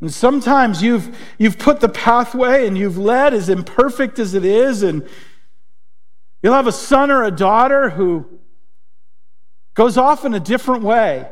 And 0.00 0.12
sometimes 0.12 0.82
you've, 0.82 1.16
you've 1.38 1.60
put 1.60 1.78
the 1.78 1.88
pathway 1.88 2.66
and 2.66 2.76
you've 2.76 2.98
led, 2.98 3.32
as 3.32 3.48
imperfect 3.48 4.18
as 4.18 4.34
it 4.34 4.44
is, 4.44 4.82
and 4.82 5.08
you'll 6.42 6.52
have 6.52 6.66
a 6.66 6.72
son 6.72 7.12
or 7.12 7.22
a 7.22 7.30
daughter 7.30 7.90
who 7.90 8.40
goes 9.76 9.96
off 9.96 10.24
in 10.24 10.34
a 10.34 10.40
different 10.40 10.82
way. 10.82 11.28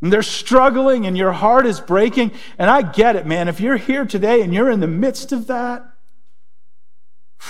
And 0.00 0.12
they're 0.12 0.22
struggling 0.22 1.06
and 1.06 1.16
your 1.16 1.30
heart 1.30 1.66
is 1.66 1.78
breaking. 1.80 2.32
And 2.58 2.68
I 2.68 2.82
get 2.82 3.14
it, 3.14 3.26
man. 3.26 3.46
If 3.46 3.60
you're 3.60 3.76
here 3.76 4.04
today 4.04 4.42
and 4.42 4.52
you're 4.52 4.68
in 4.70 4.80
the 4.80 4.88
midst 4.88 5.30
of 5.30 5.46
that, 5.46 5.86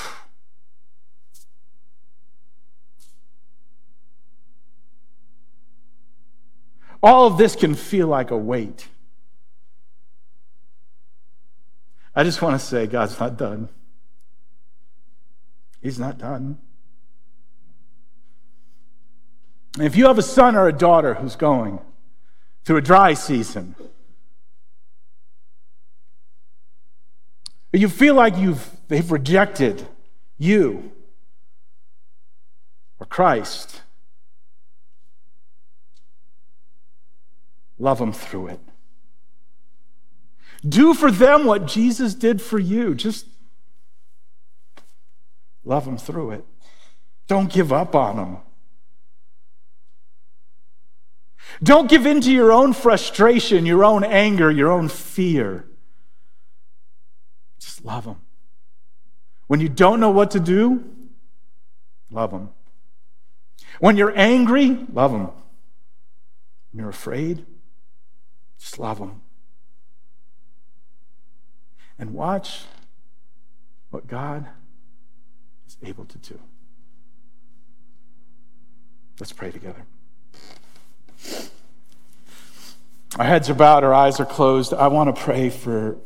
all 7.02 7.26
of 7.26 7.38
this 7.38 7.56
can 7.56 7.74
feel 7.74 8.08
like 8.08 8.30
a 8.30 8.36
weight. 8.36 8.88
I 12.14 12.22
just 12.24 12.42
want 12.42 12.60
to 12.60 12.64
say 12.64 12.86
God's 12.86 13.18
not 13.18 13.36
done. 13.36 13.68
He's 15.80 15.98
not 15.98 16.18
done. 16.18 16.58
If 19.78 19.96
you 19.96 20.06
have 20.06 20.18
a 20.18 20.22
son 20.22 20.54
or 20.54 20.68
a 20.68 20.72
daughter 20.72 21.14
who's 21.14 21.36
going 21.36 21.80
through 22.64 22.76
a 22.76 22.82
dry 22.82 23.14
season, 23.14 23.74
you 27.72 27.88
feel 27.88 28.14
like 28.14 28.36
you've, 28.36 28.70
they've 28.88 29.10
rejected 29.10 29.86
you 30.38 30.92
or 33.00 33.06
Christ, 33.06 33.82
love 37.78 37.98
them 37.98 38.12
through 38.12 38.48
it. 38.48 38.60
Do 40.66 40.94
for 40.94 41.10
them 41.10 41.44
what 41.44 41.66
Jesus 41.66 42.14
did 42.14 42.40
for 42.40 42.58
you. 42.58 42.94
Just 42.94 43.26
love 45.64 45.84
them 45.84 45.98
through 45.98 46.30
it. 46.30 46.44
Don't 47.26 47.52
give 47.52 47.72
up 47.72 47.94
on 47.94 48.16
them. 48.16 48.38
Don't 51.62 51.88
give 51.88 52.06
in 52.06 52.20
to 52.22 52.32
your 52.32 52.52
own 52.52 52.72
frustration, 52.72 53.66
your 53.66 53.84
own 53.84 54.04
anger, 54.04 54.50
your 54.50 54.70
own 54.70 54.88
fear. 54.88 55.66
Just 57.58 57.84
love 57.84 58.04
them. 58.04 58.20
When 59.46 59.60
you 59.60 59.68
don't 59.68 60.00
know 60.00 60.10
what 60.10 60.30
to 60.32 60.40
do, 60.40 60.84
love 62.10 62.30
them. 62.30 62.50
When 63.80 63.96
you're 63.96 64.16
angry, 64.16 64.86
love 64.92 65.12
them. 65.12 65.30
When 66.72 66.80
you're 66.80 66.90
afraid, 66.90 67.46
Just 68.58 68.78
love 68.78 68.98
them. 68.98 69.20
And 71.98 72.14
watch 72.14 72.62
what 73.90 74.06
God 74.06 74.48
is 75.68 75.76
able 75.82 76.06
to 76.06 76.18
do. 76.18 76.38
Let's 79.20 79.32
pray 79.32 79.50
together. 79.50 79.84
Our 83.18 83.24
heads 83.24 83.48
are 83.48 83.54
bowed, 83.54 83.84
our 83.84 83.94
eyes 83.94 84.18
are 84.18 84.26
closed. 84.26 84.74
I 84.74 84.88
want 84.88 85.14
to 85.14 85.22
pray 85.22 85.48
for, 85.48 85.96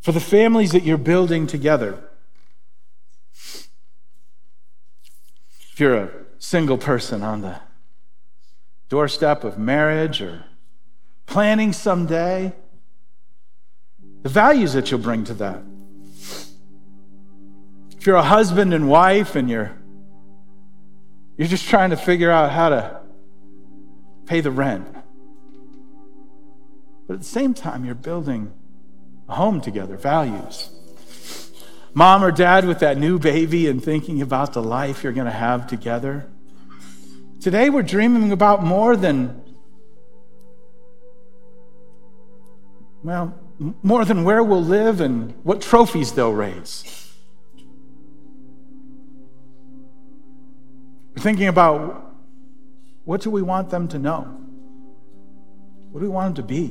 for 0.00 0.12
the 0.12 0.20
families 0.20 0.70
that 0.72 0.84
you're 0.84 0.98
building 0.98 1.46
together. 1.48 1.98
If 5.72 5.80
you're 5.80 5.96
a 5.96 6.10
single 6.38 6.78
person 6.78 7.22
on 7.22 7.40
the 7.40 7.60
doorstep 8.88 9.42
of 9.42 9.58
marriage 9.58 10.22
or 10.22 10.44
planning 11.26 11.72
someday, 11.72 12.52
the 14.22 14.28
values 14.28 14.74
that 14.74 14.90
you'll 14.90 15.00
bring 15.00 15.24
to 15.24 15.34
that. 15.34 15.62
If 17.96 18.06
you're 18.06 18.16
a 18.16 18.22
husband 18.22 18.72
and 18.72 18.88
wife 18.88 19.34
and 19.34 19.50
you're 19.50 19.79
you're 21.40 21.48
just 21.48 21.70
trying 21.70 21.88
to 21.88 21.96
figure 21.96 22.30
out 22.30 22.52
how 22.52 22.68
to 22.68 23.00
pay 24.26 24.42
the 24.42 24.50
rent. 24.50 24.86
But 27.06 27.14
at 27.14 27.20
the 27.20 27.24
same 27.24 27.54
time, 27.54 27.86
you're 27.86 27.94
building 27.94 28.52
a 29.26 29.36
home 29.36 29.62
together, 29.62 29.96
values. 29.96 30.68
Mom 31.94 32.22
or 32.22 32.30
dad 32.30 32.66
with 32.66 32.80
that 32.80 32.98
new 32.98 33.18
baby 33.18 33.68
and 33.68 33.82
thinking 33.82 34.20
about 34.20 34.52
the 34.52 34.62
life 34.62 35.02
you're 35.02 35.14
going 35.14 35.24
to 35.24 35.32
have 35.32 35.66
together. 35.66 36.26
Today, 37.40 37.70
we're 37.70 37.84
dreaming 37.84 38.32
about 38.32 38.62
more 38.62 38.94
than, 38.94 39.42
well, 43.02 43.34
more 43.82 44.04
than 44.04 44.24
where 44.24 44.44
we'll 44.44 44.62
live 44.62 45.00
and 45.00 45.34
what 45.42 45.62
trophies 45.62 46.12
they'll 46.12 46.34
raise. 46.34 47.09
Thinking 51.20 51.48
about 51.48 52.14
what 53.04 53.20
do 53.20 53.30
we 53.30 53.42
want 53.42 53.70
them 53.70 53.88
to 53.88 53.98
know? 53.98 54.22
What 55.90 56.00
do 56.00 56.06
we 56.06 56.12
want 56.12 56.34
them 56.34 56.44
to 56.44 56.48
be 56.48 56.68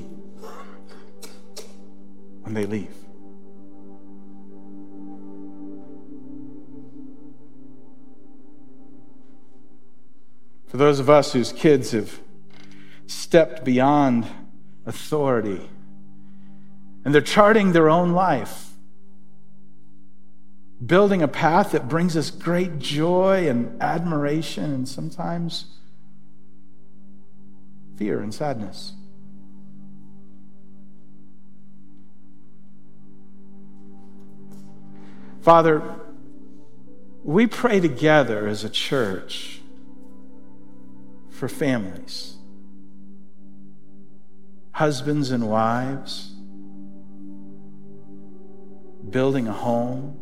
when 2.44 2.54
they 2.54 2.66
leave? 2.66 2.94
For 10.68 10.78
those 10.78 11.00
of 11.00 11.10
us 11.10 11.34
whose 11.34 11.52
kids 11.52 11.92
have 11.92 12.20
stepped 13.08 13.66
beyond 13.66 14.28
authority 14.86 15.68
and 17.04 17.14
they're 17.14 17.22
charting 17.22 17.72
their 17.72 17.90
own 17.90 18.14
life, 18.14 18.69
building 20.86 21.22
a 21.22 21.28
path 21.28 21.72
that 21.72 21.90
brings 21.90 22.16
us 22.16 22.32
great 22.32 22.80
joy 22.80 23.50
and 23.50 23.82
admiration 23.82 24.72
and 24.74 24.88
sometimes 24.88 25.66
fear 27.98 28.22
and 28.22 28.34
sadness. 28.34 28.94
Father, 35.42 35.82
we 37.24 37.46
pray 37.48 37.80
together 37.80 38.48
as 38.48 38.64
a 38.64 38.70
church 38.70 39.62
for 41.30 41.50
families, 41.50 42.36
husbands 44.74 45.32
and 45.32 45.50
wives, 45.50 46.34
building 49.10 49.48
a 49.48 49.54
home 49.54 50.19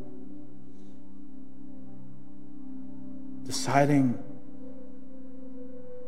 deciding 3.47 4.19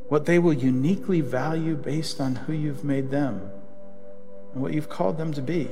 what 0.09 0.25
they 0.25 0.37
will 0.37 0.53
uniquely 0.53 1.21
value 1.21 1.75
based 1.75 2.19
on 2.19 2.35
who 2.35 2.53
you've 2.53 2.83
made 2.83 3.09
them 3.09 3.49
and 4.53 4.61
what 4.61 4.73
you've 4.73 4.89
called 4.89 5.17
them 5.17 5.33
to 5.33 5.41
be. 5.41 5.69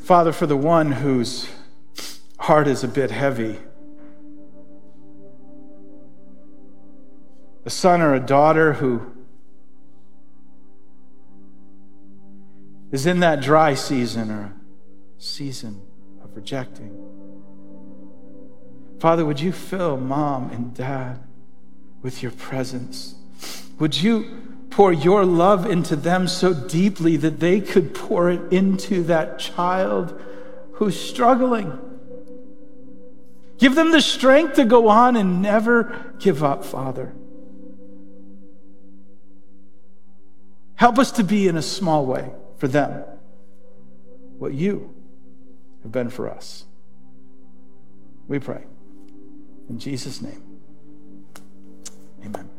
Father, 0.00 0.32
for 0.32 0.46
the 0.46 0.56
one 0.56 0.92
whose 0.92 1.48
heart 2.38 2.68
is 2.68 2.84
a 2.84 2.88
bit 2.88 3.10
heavy, 3.10 3.58
a 7.64 7.70
son 7.70 8.00
or 8.00 8.14
a 8.14 8.20
daughter 8.20 8.74
who 8.74 9.15
is 12.96 13.04
in 13.04 13.20
that 13.20 13.42
dry 13.42 13.74
season 13.74 14.30
or 14.30 14.54
season 15.18 15.82
of 16.24 16.34
rejecting. 16.34 16.90
Father, 18.98 19.22
would 19.26 19.38
you 19.38 19.52
fill 19.52 19.98
mom 19.98 20.48
and 20.50 20.72
dad 20.72 21.22
with 22.00 22.22
your 22.22 22.32
presence? 22.32 23.16
Would 23.78 24.00
you 24.00 24.64
pour 24.70 24.94
your 24.94 25.26
love 25.26 25.66
into 25.66 25.94
them 25.94 26.26
so 26.26 26.54
deeply 26.54 27.18
that 27.18 27.38
they 27.38 27.60
could 27.60 27.94
pour 27.94 28.30
it 28.30 28.50
into 28.50 29.02
that 29.02 29.38
child 29.38 30.18
who's 30.72 30.98
struggling? 30.98 31.78
Give 33.58 33.74
them 33.74 33.92
the 33.92 34.00
strength 34.00 34.54
to 34.54 34.64
go 34.64 34.88
on 34.88 35.16
and 35.16 35.42
never 35.42 36.14
give 36.18 36.42
up, 36.42 36.64
Father. 36.64 37.12
Help 40.76 40.98
us 40.98 41.10
to 41.12 41.22
be 41.22 41.46
in 41.46 41.58
a 41.58 41.62
small 41.62 42.06
way 42.06 42.30
for 42.56 42.68
them 42.68 43.04
what 44.38 44.52
you 44.52 44.94
have 45.82 45.92
been 45.92 46.10
for 46.10 46.28
us. 46.28 46.64
We 48.28 48.38
pray. 48.38 48.64
In 49.68 49.78
Jesus' 49.78 50.20
name, 50.22 50.42
amen. 52.24 52.55